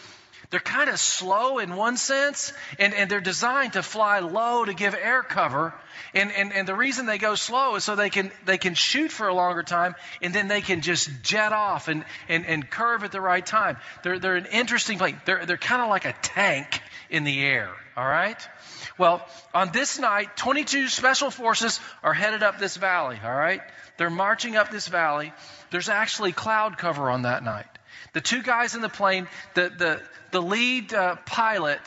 They're 0.49 0.59
kind 0.59 0.91
of 0.91 0.99
slow 0.99 1.57
in 1.57 1.75
one 1.75 1.97
sense, 1.97 2.53
and, 2.77 2.93
and 2.93 3.09
they're 3.09 3.21
designed 3.21 3.73
to 3.73 3.81
fly 3.81 4.19
low 4.19 4.63
to 4.63 4.75
give 4.75 4.93
air 4.93 5.23
cover. 5.23 5.73
And, 6.13 6.31
and, 6.31 6.53
and 6.53 6.67
the 6.67 6.75
reason 6.75 7.07
they 7.07 7.17
go 7.17 7.33
slow 7.33 7.73
is 7.73 7.83
so 7.83 7.95
they 7.95 8.11
can, 8.11 8.31
they 8.45 8.59
can 8.59 8.75
shoot 8.75 9.09
for 9.09 9.27
a 9.27 9.33
longer 9.33 9.63
time, 9.63 9.95
and 10.21 10.31
then 10.31 10.47
they 10.47 10.61
can 10.61 10.81
just 10.81 11.09
jet 11.23 11.53
off 11.53 11.87
and, 11.87 12.05
and, 12.29 12.45
and 12.45 12.69
curve 12.69 13.03
at 13.03 13.11
the 13.11 13.21
right 13.21 13.43
time. 13.43 13.77
They're, 14.03 14.19
they're 14.19 14.35
an 14.35 14.45
interesting 14.45 14.99
plane. 14.99 15.19
They're, 15.25 15.43
they're 15.47 15.57
kind 15.57 15.81
of 15.81 15.89
like 15.89 16.05
a 16.05 16.13
tank 16.21 16.83
in 17.13 17.23
the 17.23 17.41
air, 17.45 17.69
all 17.95 18.05
right? 18.05 18.37
Well, 18.97 19.25
on 19.53 19.71
this 19.71 19.99
night, 19.99 20.35
22 20.35 20.87
special 20.87 21.29
forces 21.29 21.79
are 22.01 22.13
headed 22.13 22.41
up 22.41 22.57
this 22.57 22.75
valley, 22.75 23.19
all 23.23 23.33
right? 23.33 23.61
They're 23.97 24.09
marching 24.09 24.55
up 24.55 24.71
this 24.71 24.87
valley. 24.87 25.31
There's 25.69 25.89
actually 25.89 26.31
cloud 26.31 26.79
cover 26.79 27.11
on 27.11 27.21
that 27.21 27.43
night. 27.43 27.67
The 28.13 28.21
two 28.21 28.41
guys 28.41 28.73
in 28.73 28.81
the 28.81 28.89
plane, 28.89 29.27
the, 29.53 29.69
the, 29.69 30.01
the 30.31 30.41
lead 30.41 30.91
uh, 30.91 31.17
pilot, 31.27 31.79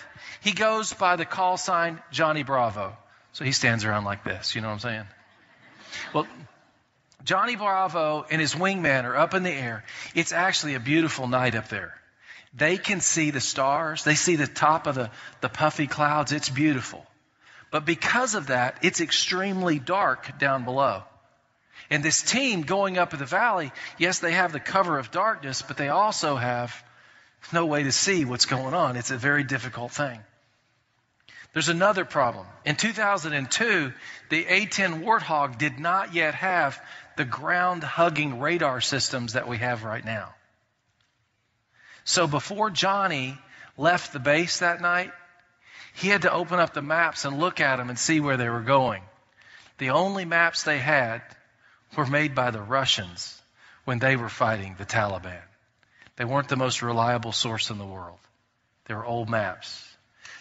he 0.42 0.52
goes 0.52 0.92
by 0.92 1.16
the 1.16 1.24
call 1.24 1.56
sign 1.56 2.00
Johnny 2.12 2.44
Bravo. 2.44 2.96
So 3.32 3.44
he 3.44 3.50
stands 3.50 3.84
around 3.84 4.04
like 4.04 4.22
this, 4.22 4.54
you 4.54 4.60
know 4.60 4.68
what 4.68 4.74
I'm 4.74 4.80
saying? 4.80 5.04
Well, 6.14 6.26
Johnny 7.24 7.56
Bravo 7.56 8.24
and 8.30 8.40
his 8.40 8.54
wingman 8.54 9.02
are 9.02 9.16
up 9.16 9.34
in 9.34 9.42
the 9.42 9.50
air. 9.50 9.84
It's 10.14 10.32
actually 10.32 10.74
a 10.76 10.80
beautiful 10.80 11.26
night 11.26 11.56
up 11.56 11.68
there. 11.68 11.94
They 12.56 12.78
can 12.78 13.00
see 13.00 13.30
the 13.30 13.40
stars. 13.40 14.02
They 14.02 14.14
see 14.14 14.36
the 14.36 14.46
top 14.46 14.86
of 14.86 14.94
the, 14.94 15.10
the 15.42 15.48
puffy 15.48 15.86
clouds. 15.86 16.32
It's 16.32 16.48
beautiful. 16.48 17.06
But 17.70 17.84
because 17.84 18.34
of 18.34 18.46
that, 18.46 18.78
it's 18.82 19.00
extremely 19.00 19.78
dark 19.78 20.38
down 20.38 20.64
below. 20.64 21.02
And 21.90 22.02
this 22.02 22.22
team 22.22 22.62
going 22.62 22.96
up 22.96 23.12
in 23.12 23.18
the 23.18 23.26
valley, 23.26 23.72
yes, 23.98 24.20
they 24.20 24.32
have 24.32 24.52
the 24.52 24.60
cover 24.60 24.98
of 24.98 25.10
darkness, 25.10 25.62
but 25.62 25.76
they 25.76 25.88
also 25.88 26.36
have 26.36 26.82
no 27.52 27.66
way 27.66 27.82
to 27.82 27.92
see 27.92 28.24
what's 28.24 28.46
going 28.46 28.74
on. 28.74 28.96
It's 28.96 29.10
a 29.10 29.18
very 29.18 29.44
difficult 29.44 29.92
thing. 29.92 30.18
There's 31.52 31.68
another 31.68 32.04
problem. 32.04 32.46
In 32.64 32.76
2002, 32.76 33.92
the 34.30 34.46
A 34.46 34.66
10 34.66 35.02
Warthog 35.02 35.58
did 35.58 35.78
not 35.78 36.14
yet 36.14 36.34
have 36.34 36.80
the 37.16 37.24
ground 37.24 37.82
hugging 37.82 38.40
radar 38.40 38.80
systems 38.80 39.34
that 39.34 39.48
we 39.48 39.58
have 39.58 39.84
right 39.84 40.04
now. 40.04 40.34
So 42.06 42.28
before 42.28 42.70
Johnny 42.70 43.36
left 43.76 44.12
the 44.12 44.20
base 44.20 44.60
that 44.60 44.80
night, 44.80 45.12
he 45.92 46.08
had 46.08 46.22
to 46.22 46.32
open 46.32 46.60
up 46.60 46.72
the 46.72 46.80
maps 46.80 47.24
and 47.24 47.40
look 47.40 47.60
at 47.60 47.76
them 47.76 47.90
and 47.90 47.98
see 47.98 48.20
where 48.20 48.36
they 48.36 48.48
were 48.48 48.62
going. 48.62 49.02
The 49.78 49.90
only 49.90 50.24
maps 50.24 50.62
they 50.62 50.78
had 50.78 51.20
were 51.96 52.06
made 52.06 52.34
by 52.34 52.52
the 52.52 52.62
Russians 52.62 53.42
when 53.84 53.98
they 53.98 54.14
were 54.14 54.28
fighting 54.28 54.76
the 54.78 54.86
Taliban. 54.86 55.42
They 56.14 56.24
weren't 56.24 56.48
the 56.48 56.56
most 56.56 56.80
reliable 56.80 57.32
source 57.32 57.70
in 57.70 57.78
the 57.78 57.84
world. 57.84 58.20
They 58.84 58.94
were 58.94 59.04
old 59.04 59.28
maps. 59.28 59.84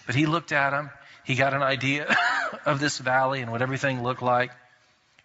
But 0.06 0.14
he 0.14 0.28
looked 0.28 0.52
at 0.52 0.70
them. 0.70 0.92
He 1.24 1.34
got 1.34 1.56
an 1.56 1.64
idea 1.64 2.16
of 2.66 2.80
this 2.80 3.00
valley 3.00 3.42
and 3.42 3.52
what 3.52 3.64
everything 3.64 4.04
looked 4.04 4.22
like, 4.22 4.52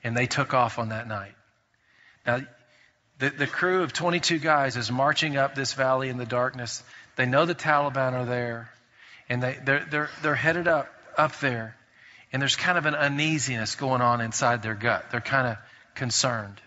and 0.02 0.16
they 0.16 0.26
took 0.26 0.54
off 0.54 0.78
on 0.78 0.88
that 0.88 1.06
night. 1.06 1.34
Now, 2.26 2.40
the, 3.20 3.30
the 3.30 3.46
crew 3.46 3.82
of 3.82 3.92
22 3.92 4.38
guys 4.38 4.76
is 4.76 4.90
marching 4.90 5.36
up 5.36 5.54
this 5.54 5.74
valley 5.74 6.08
in 6.08 6.16
the 6.16 6.26
darkness. 6.26 6.82
They 7.16 7.26
know 7.26 7.44
the 7.44 7.54
Taliban 7.54 8.14
are 8.14 8.24
there, 8.24 8.70
and 9.28 9.42
they, 9.42 9.58
they're, 9.62 9.86
they're, 9.90 10.10
they're 10.22 10.34
headed 10.34 10.66
up, 10.66 10.88
up 11.18 11.38
there, 11.40 11.76
and 12.32 12.40
there's 12.40 12.56
kind 12.56 12.78
of 12.78 12.86
an 12.86 12.94
uneasiness 12.94 13.74
going 13.74 14.00
on 14.00 14.22
inside 14.22 14.62
their 14.62 14.74
gut. 14.74 15.10
They're 15.10 15.20
kind 15.20 15.48
of 15.48 15.58
concerned. 15.94 16.60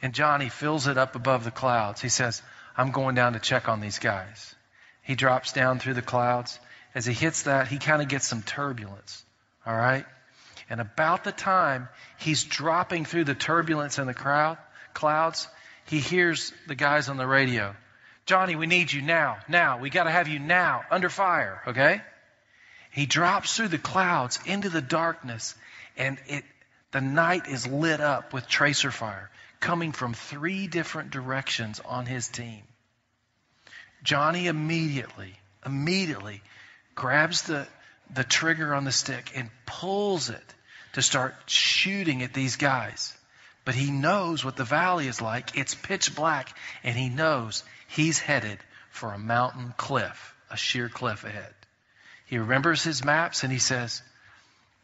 And 0.00 0.14
Johnny 0.14 0.48
fills 0.48 0.86
it 0.86 0.96
up 0.96 1.14
above 1.14 1.44
the 1.44 1.50
clouds. 1.50 2.00
He 2.00 2.08
says, 2.08 2.42
I'm 2.76 2.90
going 2.90 3.14
down 3.14 3.34
to 3.34 3.38
check 3.38 3.68
on 3.68 3.80
these 3.80 3.98
guys. 3.98 4.54
He 5.02 5.14
drops 5.14 5.52
down 5.52 5.78
through 5.78 5.94
the 5.94 6.02
clouds. 6.02 6.58
As 6.94 7.04
he 7.04 7.12
hits 7.12 7.42
that, 7.42 7.68
he 7.68 7.78
kind 7.78 8.00
of 8.00 8.08
gets 8.08 8.26
some 8.26 8.42
turbulence. 8.42 9.22
All 9.66 9.76
right? 9.76 10.06
And 10.70 10.80
about 10.80 11.24
the 11.24 11.32
time 11.32 11.88
he's 12.18 12.44
dropping 12.44 13.04
through 13.04 13.24
the 13.24 13.34
turbulence 13.34 13.98
in 13.98 14.06
the 14.06 14.14
crowd, 14.14 14.56
clouds, 14.94 15.48
he 15.86 15.98
hears 15.98 16.52
the 16.66 16.74
guys 16.74 17.08
on 17.08 17.16
the 17.16 17.26
radio. 17.26 17.74
Johnny, 18.26 18.56
we 18.56 18.66
need 18.66 18.92
you 18.92 19.02
now. 19.02 19.38
Now. 19.48 19.78
We 19.78 19.90
got 19.90 20.04
to 20.04 20.10
have 20.10 20.28
you 20.28 20.38
now. 20.38 20.84
Under 20.90 21.08
fire. 21.08 21.62
Okay? 21.66 22.00
He 22.90 23.06
drops 23.06 23.56
through 23.56 23.68
the 23.68 23.78
clouds 23.78 24.38
into 24.46 24.68
the 24.68 24.82
darkness, 24.82 25.54
and 25.96 26.18
it, 26.26 26.44
the 26.92 27.00
night 27.00 27.48
is 27.48 27.66
lit 27.66 28.00
up 28.00 28.32
with 28.32 28.46
tracer 28.46 28.90
fire 28.90 29.30
coming 29.60 29.92
from 29.92 30.12
three 30.12 30.66
different 30.66 31.10
directions 31.10 31.80
on 31.80 32.04
his 32.04 32.28
team. 32.28 32.62
Johnny 34.02 34.48
immediately, 34.48 35.34
immediately 35.64 36.42
grabs 36.94 37.42
the, 37.42 37.66
the 38.12 38.24
trigger 38.24 38.74
on 38.74 38.84
the 38.84 38.92
stick 38.92 39.30
and 39.36 39.48
pulls 39.64 40.28
it 40.28 40.54
to 40.94 41.02
start 41.02 41.34
shooting 41.46 42.22
at 42.22 42.34
these 42.34 42.56
guys. 42.56 43.16
But 43.64 43.74
he 43.74 43.90
knows 43.90 44.44
what 44.44 44.56
the 44.56 44.64
valley 44.64 45.06
is 45.06 45.20
like. 45.20 45.56
It's 45.56 45.74
pitch 45.74 46.14
black, 46.14 46.56
and 46.82 46.96
he 46.96 47.08
knows 47.08 47.62
he's 47.88 48.18
headed 48.18 48.58
for 48.90 49.12
a 49.12 49.18
mountain 49.18 49.72
cliff, 49.76 50.34
a 50.50 50.56
sheer 50.56 50.88
cliff 50.88 51.24
ahead. 51.24 51.54
He 52.26 52.38
remembers 52.38 52.82
his 52.82 53.04
maps 53.04 53.44
and 53.44 53.52
he 53.52 53.58
says, 53.58 54.02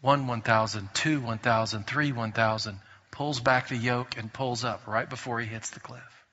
1 0.00 0.26
1000, 0.26 0.88
2 0.94 1.20
1000, 1.20 1.86
3 1.86 2.12
1000, 2.12 2.80
pulls 3.10 3.40
back 3.40 3.68
the 3.68 3.76
yoke 3.76 4.16
and 4.16 4.32
pulls 4.32 4.64
up 4.64 4.86
right 4.86 5.08
before 5.08 5.40
he 5.40 5.46
hits 5.46 5.70
the 5.70 5.80
cliff. 5.80 6.24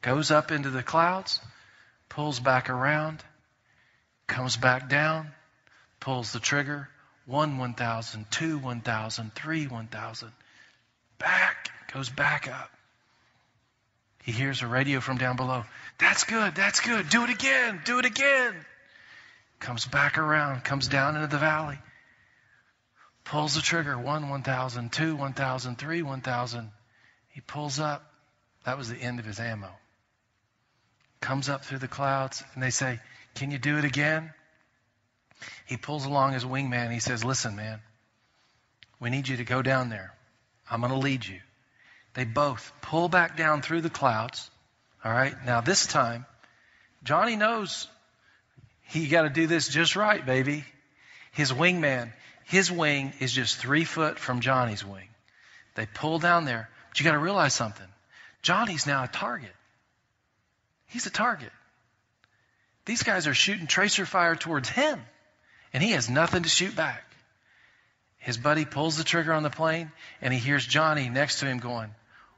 Goes 0.00 0.30
up 0.30 0.50
into 0.50 0.70
the 0.70 0.82
clouds, 0.82 1.40
pulls 2.08 2.40
back 2.40 2.70
around, 2.70 3.22
comes 4.26 4.56
back 4.56 4.88
down, 4.88 5.32
pulls 6.00 6.32
the 6.32 6.40
trigger, 6.40 6.88
1 7.26 7.58
1000, 7.58 8.30
2 8.30 8.58
1000, 8.58 9.34
3 9.34 9.66
1000, 9.66 10.32
back, 11.22 11.70
goes 11.92 12.10
back 12.10 12.48
up. 12.48 12.70
He 14.24 14.32
hears 14.32 14.62
a 14.62 14.66
radio 14.66 15.00
from 15.00 15.18
down 15.18 15.36
below. 15.36 15.64
That's 15.98 16.24
good, 16.24 16.54
that's 16.54 16.80
good. 16.80 17.08
Do 17.08 17.24
it 17.24 17.30
again, 17.30 17.80
do 17.84 17.98
it 17.98 18.04
again. 18.04 18.54
Comes 19.58 19.86
back 19.86 20.18
around, 20.18 20.64
comes 20.64 20.88
down 20.88 21.16
into 21.16 21.28
the 21.28 21.38
valley 21.38 21.78
pulls 23.24 23.54
the 23.54 23.60
trigger 23.60 23.98
1 23.98 24.28
1000 24.28 24.92
2 24.92 25.16
1000 25.16 25.78
3 25.78 26.02
1000 26.02 26.70
he 27.30 27.40
pulls 27.40 27.78
up 27.78 28.02
that 28.64 28.78
was 28.78 28.88
the 28.88 28.96
end 28.96 29.18
of 29.18 29.24
his 29.24 29.38
ammo 29.38 29.70
comes 31.20 31.48
up 31.48 31.64
through 31.64 31.78
the 31.78 31.88
clouds 31.88 32.42
and 32.54 32.62
they 32.62 32.70
say 32.70 32.98
can 33.34 33.50
you 33.50 33.58
do 33.58 33.78
it 33.78 33.84
again 33.84 34.32
he 35.66 35.76
pulls 35.76 36.04
along 36.04 36.32
his 36.32 36.44
wingman 36.44 36.92
he 36.92 37.00
says 37.00 37.24
listen 37.24 37.54
man 37.56 37.80
we 39.00 39.10
need 39.10 39.28
you 39.28 39.36
to 39.36 39.44
go 39.44 39.62
down 39.62 39.88
there 39.88 40.12
i'm 40.72 40.80
going 40.80 40.92
to 40.92 40.98
lead 40.98 41.24
you 41.24 41.38
they 42.14 42.24
both 42.24 42.72
pull 42.80 43.08
back 43.08 43.36
down 43.36 43.62
through 43.62 43.80
the 43.80 43.90
clouds 43.90 44.50
all 45.04 45.12
right 45.12 45.34
now 45.46 45.60
this 45.60 45.86
time 45.86 46.26
johnny 47.04 47.36
knows 47.36 47.86
he 48.82 49.06
got 49.06 49.22
to 49.22 49.30
do 49.30 49.46
this 49.46 49.68
just 49.68 49.94
right 49.94 50.26
baby 50.26 50.64
his 51.32 51.52
wingman 51.52 52.12
his 52.44 52.70
wing 52.70 53.12
is 53.20 53.32
just 53.32 53.56
three 53.56 53.84
foot 53.84 54.18
from 54.18 54.40
Johnny's 54.40 54.84
wing. 54.84 55.08
They 55.74 55.86
pull 55.86 56.18
down 56.18 56.44
there, 56.44 56.68
but 56.88 57.00
you 57.00 57.04
got 57.04 57.12
to 57.12 57.18
realize 57.18 57.54
something. 57.54 57.86
Johnny's 58.42 58.86
now 58.86 59.04
a 59.04 59.08
target. 59.08 59.54
He's 60.88 61.06
a 61.06 61.10
target. 61.10 61.52
These 62.84 63.04
guys 63.04 63.26
are 63.26 63.34
shooting 63.34 63.66
tracer 63.66 64.04
fire 64.04 64.36
towards 64.36 64.68
him, 64.68 65.00
and 65.72 65.82
he 65.82 65.92
has 65.92 66.10
nothing 66.10 66.42
to 66.42 66.48
shoot 66.48 66.74
back. 66.76 67.02
His 68.22 68.38
buddy 68.38 68.64
pulls 68.64 68.96
the 68.96 69.02
trigger 69.02 69.32
on 69.32 69.42
the 69.42 69.50
plane, 69.50 69.90
and 70.20 70.32
he 70.32 70.38
hears 70.38 70.64
Johnny 70.64 71.08
next 71.08 71.40
to 71.40 71.46
him 71.46 71.58
going, 71.58 71.90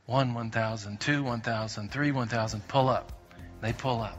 1 0.06 0.32
1000, 0.32 0.98
2 0.98 1.22
1000, 1.22 1.92
3 1.92 2.10
1000, 2.10 2.68
pull 2.68 2.88
up. 2.88 3.12
They 3.60 3.74
pull 3.74 4.00
up. 4.00 4.18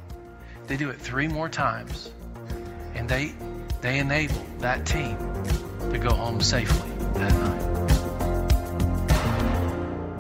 They 0.68 0.78
do 0.78 0.92
it 0.92 1.02
three 1.02 1.28
more 1.28 1.50
times, 1.50 2.12
and 2.94 3.10
they, 3.10 3.34
they 3.82 3.98
enable 3.98 4.46
that 4.60 4.86
team 4.86 5.18
to 5.92 5.98
go 5.98 6.14
home 6.14 6.40
safely 6.40 6.88
that 7.16 7.34
night. 7.34 7.66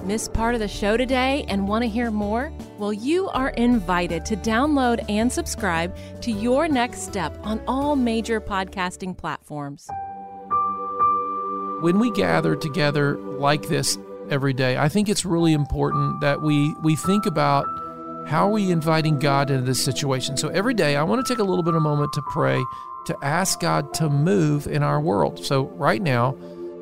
Miss 0.03 0.27
part 0.27 0.55
of 0.55 0.59
the 0.59 0.67
show 0.67 0.97
today 0.97 1.45
and 1.47 1.67
want 1.67 1.83
to 1.83 1.87
hear 1.87 2.09
more? 2.09 2.51
Well, 2.79 2.93
you 2.93 3.29
are 3.29 3.49
invited 3.49 4.25
to 4.25 4.35
download 4.35 5.05
and 5.09 5.31
subscribe 5.31 5.95
to 6.21 6.31
Your 6.31 6.67
Next 6.67 7.01
Step 7.01 7.37
on 7.43 7.61
all 7.67 7.95
major 7.95 8.41
podcasting 8.41 9.15
platforms. 9.15 9.87
When 11.81 11.99
we 11.99 12.11
gather 12.11 12.55
together 12.55 13.17
like 13.17 13.67
this 13.67 13.97
every 14.29 14.53
day, 14.53 14.77
I 14.77 14.89
think 14.89 15.09
it's 15.09 15.25
really 15.25 15.53
important 15.53 16.21
that 16.21 16.41
we, 16.41 16.73
we 16.81 16.95
think 16.95 17.25
about 17.25 17.65
how 18.27 18.47
are 18.47 18.51
we 18.51 18.71
inviting 18.71 19.19
God 19.19 19.51
into 19.51 19.63
this 19.63 19.83
situation. 19.83 20.37
So 20.37 20.47
every 20.49 20.73
day, 20.73 20.95
I 20.95 21.03
want 21.03 21.25
to 21.25 21.31
take 21.31 21.39
a 21.39 21.43
little 21.43 21.63
bit 21.63 21.73
of 21.73 21.77
a 21.77 21.81
moment 21.81 22.11
to 22.13 22.21
pray 22.31 22.63
to 23.05 23.17
ask 23.23 23.59
God 23.59 23.93
to 23.95 24.09
move 24.09 24.67
in 24.67 24.83
our 24.83 24.99
world. 24.99 25.43
So, 25.43 25.67
right 25.69 26.01
now, 26.01 26.35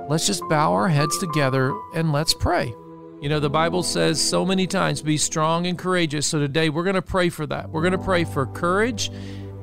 let's 0.09 0.25
just 0.25 0.41
bow 0.49 0.73
our 0.73 0.87
heads 0.87 1.17
together 1.19 1.73
and 1.93 2.11
let's 2.11 2.33
pray. 2.33 2.75
You 3.21 3.29
know, 3.29 3.39
the 3.39 3.49
Bible 3.49 3.83
says 3.83 4.21
so 4.21 4.45
many 4.45 4.67
times, 4.67 5.01
be 5.01 5.17
strong 5.17 5.67
and 5.67 5.77
courageous. 5.77 6.27
So, 6.27 6.39
today 6.39 6.69
we're 6.69 6.83
going 6.83 6.95
to 6.95 7.01
pray 7.01 7.29
for 7.29 7.45
that. 7.47 7.69
We're 7.69 7.81
going 7.81 7.93
to 7.93 7.97
pray 7.97 8.23
for 8.23 8.45
courage 8.47 9.11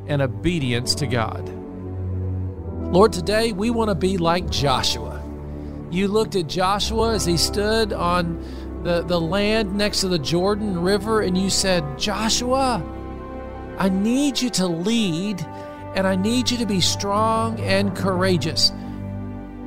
and 0.06 0.22
obedience 0.22 0.94
to 0.96 1.06
God. 1.06 1.48
Lord, 2.92 3.12
today 3.12 3.52
we 3.52 3.70
want 3.70 3.88
to 3.88 3.94
be 3.94 4.18
like 4.18 4.48
Joshua. 4.50 5.19
You 5.90 6.08
looked 6.08 6.36
at 6.36 6.46
Joshua 6.46 7.14
as 7.14 7.24
he 7.24 7.36
stood 7.36 7.92
on 7.92 8.42
the, 8.84 9.02
the 9.02 9.20
land 9.20 9.74
next 9.76 10.00
to 10.00 10.08
the 10.08 10.18
Jordan 10.18 10.80
River 10.80 11.20
and 11.20 11.36
you 11.36 11.50
said, 11.50 11.98
Joshua, 11.98 12.82
I 13.78 13.88
need 13.88 14.40
you 14.40 14.50
to 14.50 14.66
lead 14.66 15.44
and 15.94 16.06
I 16.06 16.14
need 16.14 16.50
you 16.50 16.58
to 16.58 16.66
be 16.66 16.80
strong 16.80 17.58
and 17.60 17.94
courageous. 17.96 18.70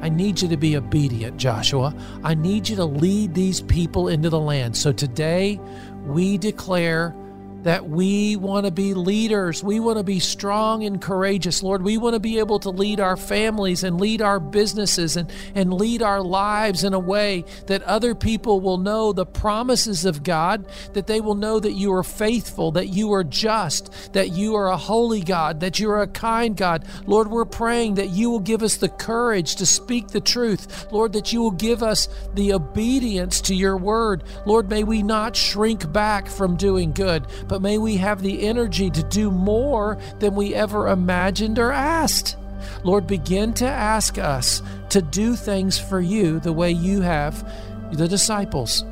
I 0.02 0.10
need 0.10 0.42
you 0.42 0.48
to 0.50 0.58
be 0.58 0.76
obedient, 0.76 1.38
Joshua. 1.38 1.96
I 2.24 2.34
need 2.36 2.70
you 2.70 2.76
to 2.78 2.86
lead 2.86 3.34
these 3.34 3.62
people 3.62 4.08
into 4.08 4.30
the 4.30 4.40
land. 4.40 4.76
So 4.76 4.92
today 4.92 5.60
we 6.06 6.38
declare 6.38 7.16
that 7.64 7.90
we 7.90 8.36
want 8.36 8.66
to 8.66 8.72
be 8.72 8.94
leaders. 8.94 9.64
We 9.64 9.80
want 9.80 9.98
to 9.98 10.04
be 10.04 10.20
strong 10.20 10.84
and 10.84 11.02
courageous, 11.02 11.64
Lord. 11.64 11.82
We 11.82 11.98
want 11.98 12.14
to 12.14 12.20
be 12.20 12.40
able 12.40 12.60
to 12.60 12.70
lead 12.70 13.00
our 13.00 13.18
families 13.18 13.84
and 13.84 14.00
lead 14.00 14.22
our 14.22 14.40
businesses 14.40 15.18
and, 15.18 15.32
and 15.56 15.74
lead 15.74 16.02
our 16.02 16.22
lives 16.22 16.84
in 16.84 16.94
a 16.94 17.00
way 17.00 17.46
that 17.68 17.82
other 17.84 18.16
people 18.16 18.60
will 18.60 18.78
know 18.78 19.14
the 19.14 19.26
promises 19.26 20.06
of 20.06 20.24
God, 20.24 20.66
that 20.94 21.08
they 21.08 21.22
will 21.22 21.36
know 21.36 21.60
that 21.60 21.74
you 21.74 21.94
are 21.94 22.04
faithful, 22.04 22.72
that 22.74 22.90
you 22.90 23.14
are 23.14 23.24
just, 23.24 24.14
that 24.14 24.32
you 24.32 24.56
are 24.56 24.68
a 24.68 24.78
holy 24.78 25.22
God, 25.22 25.60
that 25.62 25.80
you 25.80 25.90
are 25.90 26.02
a 26.02 26.08
kind 26.08 26.56
God. 26.56 26.86
Lord, 27.06 27.30
we're 27.30 27.46
praying 27.46 27.96
that 27.96 28.10
you 28.10 28.30
will 28.30 28.40
give 28.40 28.62
us 28.62 28.78
the 28.78 28.90
courage 28.90 29.56
to 29.56 29.66
speak 29.66 30.10
the 30.10 30.22
truth. 30.22 30.92
Lord, 30.92 31.14
that 31.14 31.34
you 31.34 31.42
will 31.42 31.52
give 31.52 31.82
us 31.82 32.10
the 32.34 32.54
obedience 32.54 33.42
to 33.42 33.56
your 33.56 33.78
word. 33.78 34.24
Lord, 34.46 34.70
may 34.70 34.84
we 34.84 35.04
not 35.04 35.36
shrink 35.36 35.92
back 35.92 36.28
from 36.28 36.56
doing 36.56 36.92
good, 36.92 37.26
but 37.54 37.62
may 37.62 37.78
we 37.78 37.98
have 37.98 38.24
the 38.24 38.48
energy 38.48 38.90
to 38.90 39.04
do 39.04 39.30
more 39.30 40.00
than 40.18 40.34
we 40.34 40.56
ever 40.56 40.88
imagined 40.88 41.60
or 41.60 41.72
asked. 41.72 42.36
Lord, 42.84 43.06
begin 43.06 43.54
to 43.54 43.68
ask 43.68 44.18
us 44.18 44.64
to 44.90 45.04
do 45.04 45.36
things 45.36 45.78
for 45.78 46.02
you 46.02 46.40
the 46.40 46.52
way 46.52 46.72
you 46.72 47.02
have 47.02 47.48
the 47.92 48.08
disciples. 48.08 48.84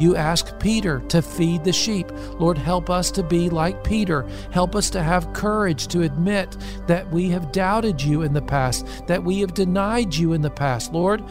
You 0.00 0.16
ask 0.16 0.58
Peter 0.58 1.00
to 1.08 1.20
feed 1.20 1.62
the 1.62 1.72
sheep. 1.72 2.10
Lord, 2.40 2.56
help 2.56 2.88
us 2.88 3.10
to 3.12 3.22
be 3.22 3.50
like 3.50 3.84
Peter. 3.84 4.26
Help 4.50 4.74
us 4.74 4.88
to 4.90 5.02
have 5.02 5.32
courage 5.34 5.86
to 5.88 6.02
admit 6.02 6.56
that 6.86 7.10
we 7.10 7.28
have 7.28 7.52
doubted 7.52 8.02
you 8.02 8.22
in 8.22 8.32
the 8.32 8.42
past, 8.42 8.86
that 9.06 9.22
we 9.22 9.40
have 9.40 9.52
denied 9.52 10.14
you 10.14 10.32
in 10.32 10.40
the 10.40 10.50
past. 10.50 10.92
Lord, 10.92 11.22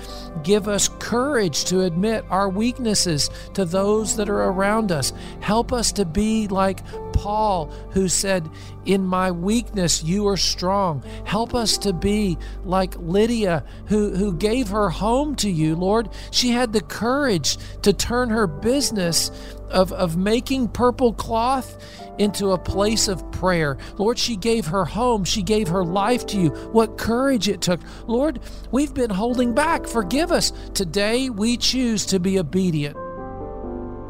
give 0.43 0.67
us 0.67 0.87
courage 0.99 1.65
to 1.65 1.81
admit 1.81 2.23
our 2.29 2.47
weaknesses 2.47 3.29
to 3.55 3.65
those 3.65 4.15
that 4.17 4.29
are 4.29 4.43
around 4.43 4.91
us. 4.91 5.13
Help 5.39 5.73
us 5.73 5.91
to 5.93 6.05
be 6.05 6.47
like 6.47 6.81
Paul, 7.19 7.65
who 7.91 8.07
said, 8.07 8.49
In 8.85 9.05
my 9.05 9.29
weakness, 9.29 10.01
you 10.01 10.25
are 10.29 10.37
strong. 10.37 11.03
Help 11.25 11.53
us 11.53 11.77
to 11.79 11.91
be 11.91 12.37
like 12.63 12.95
Lydia, 12.97 13.65
who, 13.87 14.15
who 14.15 14.33
gave 14.33 14.69
her 14.69 14.89
home 14.89 15.35
to 15.37 15.49
you, 15.49 15.75
Lord. 15.75 16.09
She 16.31 16.51
had 16.51 16.71
the 16.71 16.81
courage 16.81 17.57
to 17.81 17.91
turn 17.91 18.29
her 18.29 18.47
business 18.47 19.31
of, 19.69 19.91
of 19.91 20.15
making 20.15 20.69
purple 20.69 21.11
cloth 21.11 21.77
into 22.19 22.51
a 22.51 22.57
place 22.57 23.09
of 23.09 23.29
prayer. 23.33 23.77
Lord, 23.97 24.17
she 24.17 24.37
gave 24.37 24.67
her 24.67 24.85
home, 24.85 25.25
she 25.25 25.43
gave 25.43 25.67
her 25.67 25.83
life 25.83 26.25
to 26.27 26.39
you. 26.39 26.49
What 26.71 26.97
courage 26.97 27.49
it 27.49 27.59
took. 27.59 27.81
Lord, 28.07 28.39
we've 28.71 28.93
been 28.93 29.09
holding 29.09 29.53
back. 29.53 29.87
Forgive 29.87 30.31
us. 30.31 30.53
Today 30.73 31.29
we 31.29 31.57
choose 31.57 32.05
to 32.07 32.19
be 32.19 32.39
obedient. 32.39 32.95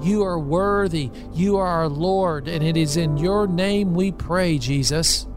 You 0.02 0.24
are 0.24 0.40
worthy. 0.40 1.12
You 1.34 1.58
are 1.58 1.68
our 1.68 1.90
Lord, 1.90 2.48
and 2.48 2.64
it 2.64 2.78
is 2.78 2.98
in 2.98 3.18
your 3.18 3.48
name 3.48 3.94
we 3.94 4.12
pray, 4.12 4.58
Jesus. 4.58 5.28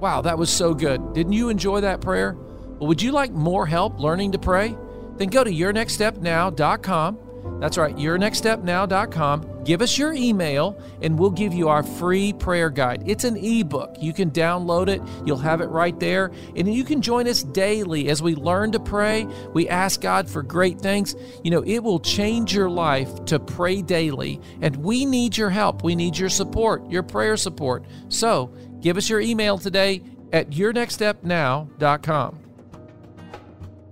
Wow, 0.00 0.22
that 0.22 0.38
was 0.38 0.50
so 0.50 0.74
good. 0.74 1.12
Didn't 1.14 1.32
you 1.32 1.48
enjoy 1.48 1.80
that 1.80 2.00
prayer? 2.00 2.34
Well, 2.34 2.88
would 2.88 3.02
you 3.02 3.12
like 3.12 3.32
more 3.32 3.66
help 3.66 3.98
learning 3.98 4.32
to 4.32 4.38
pray? 4.38 4.76
Then 5.16 5.28
go 5.28 5.42
to 5.42 5.50
yournextstepnow.com 5.50 7.18
that's 7.60 7.76
right, 7.76 7.94
yournextstepnow.com. 7.96 9.57
Give 9.68 9.82
us 9.82 9.98
your 9.98 10.14
email 10.14 10.80
and 11.02 11.18
we'll 11.18 11.28
give 11.28 11.52
you 11.52 11.68
our 11.68 11.82
free 11.82 12.32
prayer 12.32 12.70
guide. 12.70 13.02
It's 13.04 13.24
an 13.24 13.36
ebook. 13.36 13.96
You 14.00 14.14
can 14.14 14.30
download 14.30 14.88
it, 14.88 15.02
you'll 15.26 15.36
have 15.36 15.60
it 15.60 15.66
right 15.66 16.00
there. 16.00 16.30
And 16.56 16.74
you 16.74 16.84
can 16.84 17.02
join 17.02 17.28
us 17.28 17.42
daily 17.42 18.08
as 18.08 18.22
we 18.22 18.34
learn 18.34 18.72
to 18.72 18.80
pray. 18.80 19.26
We 19.52 19.68
ask 19.68 20.00
God 20.00 20.26
for 20.26 20.42
great 20.42 20.80
things. 20.80 21.14
You 21.44 21.50
know, 21.50 21.62
it 21.66 21.80
will 21.80 22.00
change 22.00 22.54
your 22.54 22.70
life 22.70 23.26
to 23.26 23.38
pray 23.38 23.82
daily. 23.82 24.40
And 24.62 24.74
we 24.76 25.04
need 25.04 25.36
your 25.36 25.50
help. 25.50 25.84
We 25.84 25.94
need 25.94 26.16
your 26.16 26.30
support, 26.30 26.88
your 26.90 27.02
prayer 27.02 27.36
support. 27.36 27.84
So 28.08 28.50
give 28.80 28.96
us 28.96 29.10
your 29.10 29.20
email 29.20 29.58
today 29.58 30.00
at 30.32 30.48
yournextstepnow.com. 30.48 32.38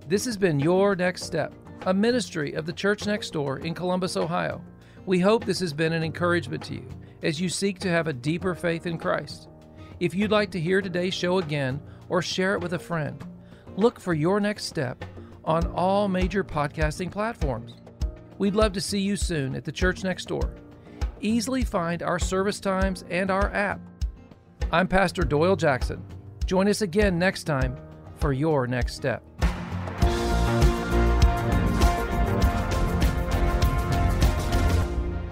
This 0.08 0.24
has 0.24 0.38
been 0.38 0.58
Your 0.58 0.96
Next 0.96 1.24
Step 1.24 1.52
a 1.84 1.92
ministry 1.92 2.54
of 2.54 2.64
the 2.64 2.72
Church 2.72 3.06
Next 3.06 3.34
Door 3.34 3.58
in 3.58 3.74
Columbus, 3.74 4.16
Ohio. 4.16 4.62
We 5.06 5.20
hope 5.20 5.44
this 5.44 5.60
has 5.60 5.72
been 5.72 5.92
an 5.92 6.02
encouragement 6.02 6.64
to 6.64 6.74
you 6.74 6.88
as 7.22 7.40
you 7.40 7.48
seek 7.48 7.78
to 7.78 7.88
have 7.88 8.08
a 8.08 8.12
deeper 8.12 8.56
faith 8.56 8.86
in 8.86 8.98
Christ. 8.98 9.48
If 10.00 10.16
you'd 10.16 10.32
like 10.32 10.50
to 10.50 10.60
hear 10.60 10.82
today's 10.82 11.14
show 11.14 11.38
again 11.38 11.80
or 12.08 12.20
share 12.20 12.54
it 12.54 12.60
with 12.60 12.72
a 12.72 12.78
friend, 12.78 13.24
look 13.76 14.00
for 14.00 14.14
your 14.14 14.40
next 14.40 14.64
step 14.64 15.04
on 15.44 15.64
all 15.68 16.08
major 16.08 16.42
podcasting 16.42 17.12
platforms. 17.12 17.74
We'd 18.38 18.56
love 18.56 18.72
to 18.72 18.80
see 18.80 18.98
you 18.98 19.16
soon 19.16 19.54
at 19.54 19.64
the 19.64 19.70
Church 19.70 20.02
Next 20.02 20.26
Door. 20.26 20.52
Easily 21.20 21.62
find 21.62 22.02
our 22.02 22.18
service 22.18 22.58
times 22.58 23.04
and 23.08 23.30
our 23.30 23.54
app. 23.54 23.80
I'm 24.72 24.88
Pastor 24.88 25.22
Doyle 25.22 25.56
Jackson. 25.56 26.04
Join 26.46 26.66
us 26.68 26.82
again 26.82 27.16
next 27.16 27.44
time 27.44 27.76
for 28.16 28.32
your 28.32 28.66
next 28.66 28.96
step. 28.96 29.22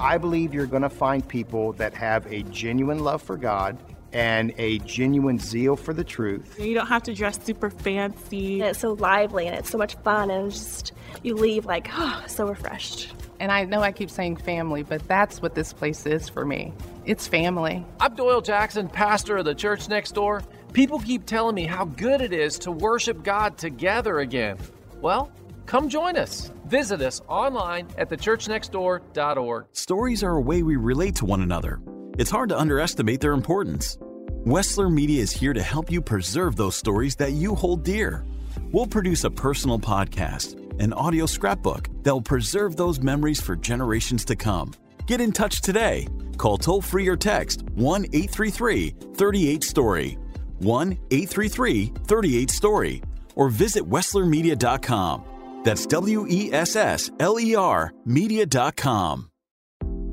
I 0.04 0.18
believe 0.18 0.52
you're 0.52 0.66
going 0.66 0.82
to 0.82 0.90
find 0.90 1.26
people 1.26 1.72
that 1.72 1.94
have 1.94 2.30
a 2.30 2.42
genuine 2.42 2.98
love 2.98 3.22
for 3.22 3.38
God 3.38 3.78
and 4.12 4.52
a 4.58 4.78
genuine 4.80 5.38
zeal 5.38 5.76
for 5.76 5.94
the 5.94 6.04
truth. 6.04 6.60
You 6.60 6.74
don't 6.74 6.88
have 6.88 7.04
to 7.04 7.14
dress 7.14 7.42
super 7.42 7.70
fancy. 7.70 8.60
And 8.60 8.68
it's 8.68 8.80
so 8.80 8.92
lively 8.92 9.46
and 9.46 9.56
it's 9.56 9.70
so 9.70 9.78
much 9.78 9.96
fun 10.04 10.30
and 10.30 10.50
just 10.50 10.92
you 11.22 11.34
leave 11.34 11.64
like, 11.64 11.88
oh, 11.94 12.22
so 12.26 12.46
refreshed. 12.46 13.14
And 13.40 13.50
I 13.50 13.64
know 13.64 13.80
I 13.80 13.92
keep 13.92 14.10
saying 14.10 14.36
family, 14.36 14.82
but 14.82 15.08
that's 15.08 15.40
what 15.40 15.54
this 15.54 15.72
place 15.72 16.04
is 16.04 16.28
for 16.28 16.44
me. 16.44 16.74
It's 17.06 17.26
family. 17.26 17.82
I'm 17.98 18.14
Doyle 18.14 18.42
Jackson, 18.42 18.90
pastor 18.90 19.38
of 19.38 19.46
the 19.46 19.54
church 19.54 19.88
next 19.88 20.12
door. 20.12 20.42
People 20.74 20.98
keep 20.98 21.24
telling 21.24 21.54
me 21.54 21.64
how 21.64 21.86
good 21.86 22.20
it 22.20 22.34
is 22.34 22.58
to 22.58 22.70
worship 22.70 23.22
God 23.22 23.56
together 23.56 24.18
again. 24.18 24.58
Well, 25.00 25.32
come 25.66 25.88
join 25.88 26.16
us. 26.16 26.50
Visit 26.66 27.00
us 27.02 27.20
online 27.28 27.88
at 27.98 28.08
thechurchnextdoor.org. 28.08 29.66
Stories 29.72 30.22
are 30.22 30.36
a 30.36 30.40
way 30.40 30.62
we 30.62 30.76
relate 30.76 31.14
to 31.16 31.24
one 31.24 31.42
another. 31.42 31.80
It's 32.18 32.30
hard 32.30 32.48
to 32.50 32.58
underestimate 32.58 33.20
their 33.20 33.32
importance. 33.32 33.98
Wessler 34.44 34.92
Media 34.92 35.22
is 35.22 35.32
here 35.32 35.52
to 35.52 35.62
help 35.62 35.90
you 35.90 36.00
preserve 36.00 36.56
those 36.56 36.76
stories 36.76 37.16
that 37.16 37.32
you 37.32 37.54
hold 37.54 37.82
dear. 37.82 38.24
We'll 38.72 38.86
produce 38.86 39.24
a 39.24 39.30
personal 39.30 39.78
podcast, 39.78 40.60
an 40.80 40.92
audio 40.92 41.26
scrapbook 41.26 41.88
that 42.02 42.12
will 42.12 42.22
preserve 42.22 42.76
those 42.76 43.00
memories 43.00 43.40
for 43.40 43.56
generations 43.56 44.24
to 44.26 44.36
come. 44.36 44.74
Get 45.06 45.20
in 45.20 45.32
touch 45.32 45.60
today. 45.60 46.06
Call 46.36 46.58
toll 46.58 46.82
free 46.82 47.08
or 47.08 47.16
text 47.16 47.62
1 47.74 48.04
833 48.12 48.94
38 49.14 49.64
Story. 49.64 50.18
1 50.58 50.92
833 50.92 51.92
38 52.06 52.50
Story. 52.50 53.02
Or 53.36 53.48
visit 53.48 53.88
WesslerMedia.com. 53.88 55.24
That's 55.64 55.86
W 55.86 56.26
E 56.28 56.52
S 56.52 56.76
S 56.76 57.10
L 57.18 57.40
E 57.40 57.54
R 57.54 57.92
Media.com. 58.04 59.30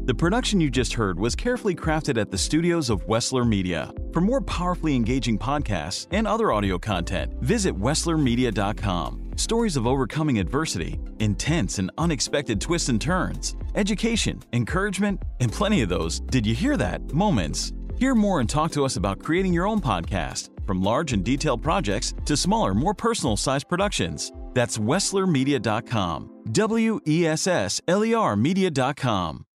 The 0.06 0.16
production 0.16 0.60
you 0.60 0.72
just 0.72 0.94
heard 0.94 1.20
was 1.20 1.36
carefully 1.36 1.76
crafted 1.76 2.20
at 2.20 2.32
the 2.32 2.38
studios 2.38 2.90
of 2.90 3.06
Wessler 3.06 3.48
Media. 3.48 3.94
For 4.12 4.20
more 4.20 4.42
powerfully 4.42 4.96
engaging 4.96 5.38
podcasts 5.38 6.08
and 6.12 6.28
other 6.28 6.52
audio 6.52 6.80
content, 6.80 7.32
visit 7.42 7.80
WesslerMedia.com. 7.80 9.32
Stories 9.38 9.78
of 9.78 9.86
overcoming 9.86 10.40
adversity, 10.40 11.00
intense 11.20 11.78
and 11.78 11.92
unexpected 12.00 12.60
twists 12.60 12.90
and 12.90 13.00
turns, 13.00 13.56
education, 13.76 14.42
encouragement, 14.54 15.22
and 15.40 15.52
plenty 15.52 15.82
of 15.82 15.90
those, 15.90 16.20
did 16.20 16.48
you 16.48 16.56
hear 16.56 16.78
that? 16.78 17.14
Moments. 17.14 17.72
Hear 17.98 18.16
more 18.16 18.40
and 18.40 18.50
talk 18.50 18.72
to 18.72 18.84
us 18.84 18.96
about 18.96 19.20
creating 19.20 19.54
your 19.54 19.68
own 19.68 19.80
podcast, 19.80 20.50
from 20.66 20.82
large 20.82 21.14
and 21.14 21.24
detailed 21.24 21.62
projects 21.62 22.14
to 22.26 22.36
smaller, 22.38 22.74
more 22.74 22.94
personal 22.94 23.38
sized 23.38 23.68
productions. 23.68 24.32
That's 24.54 24.78
WesslerMedia.com. 24.78 26.30
W 26.52 27.00
E 27.08 27.26
S 27.26 27.48
S 27.48 27.82
L 27.88 28.04
E 28.04 28.14
R 28.14 28.36
Media.com. 28.36 29.46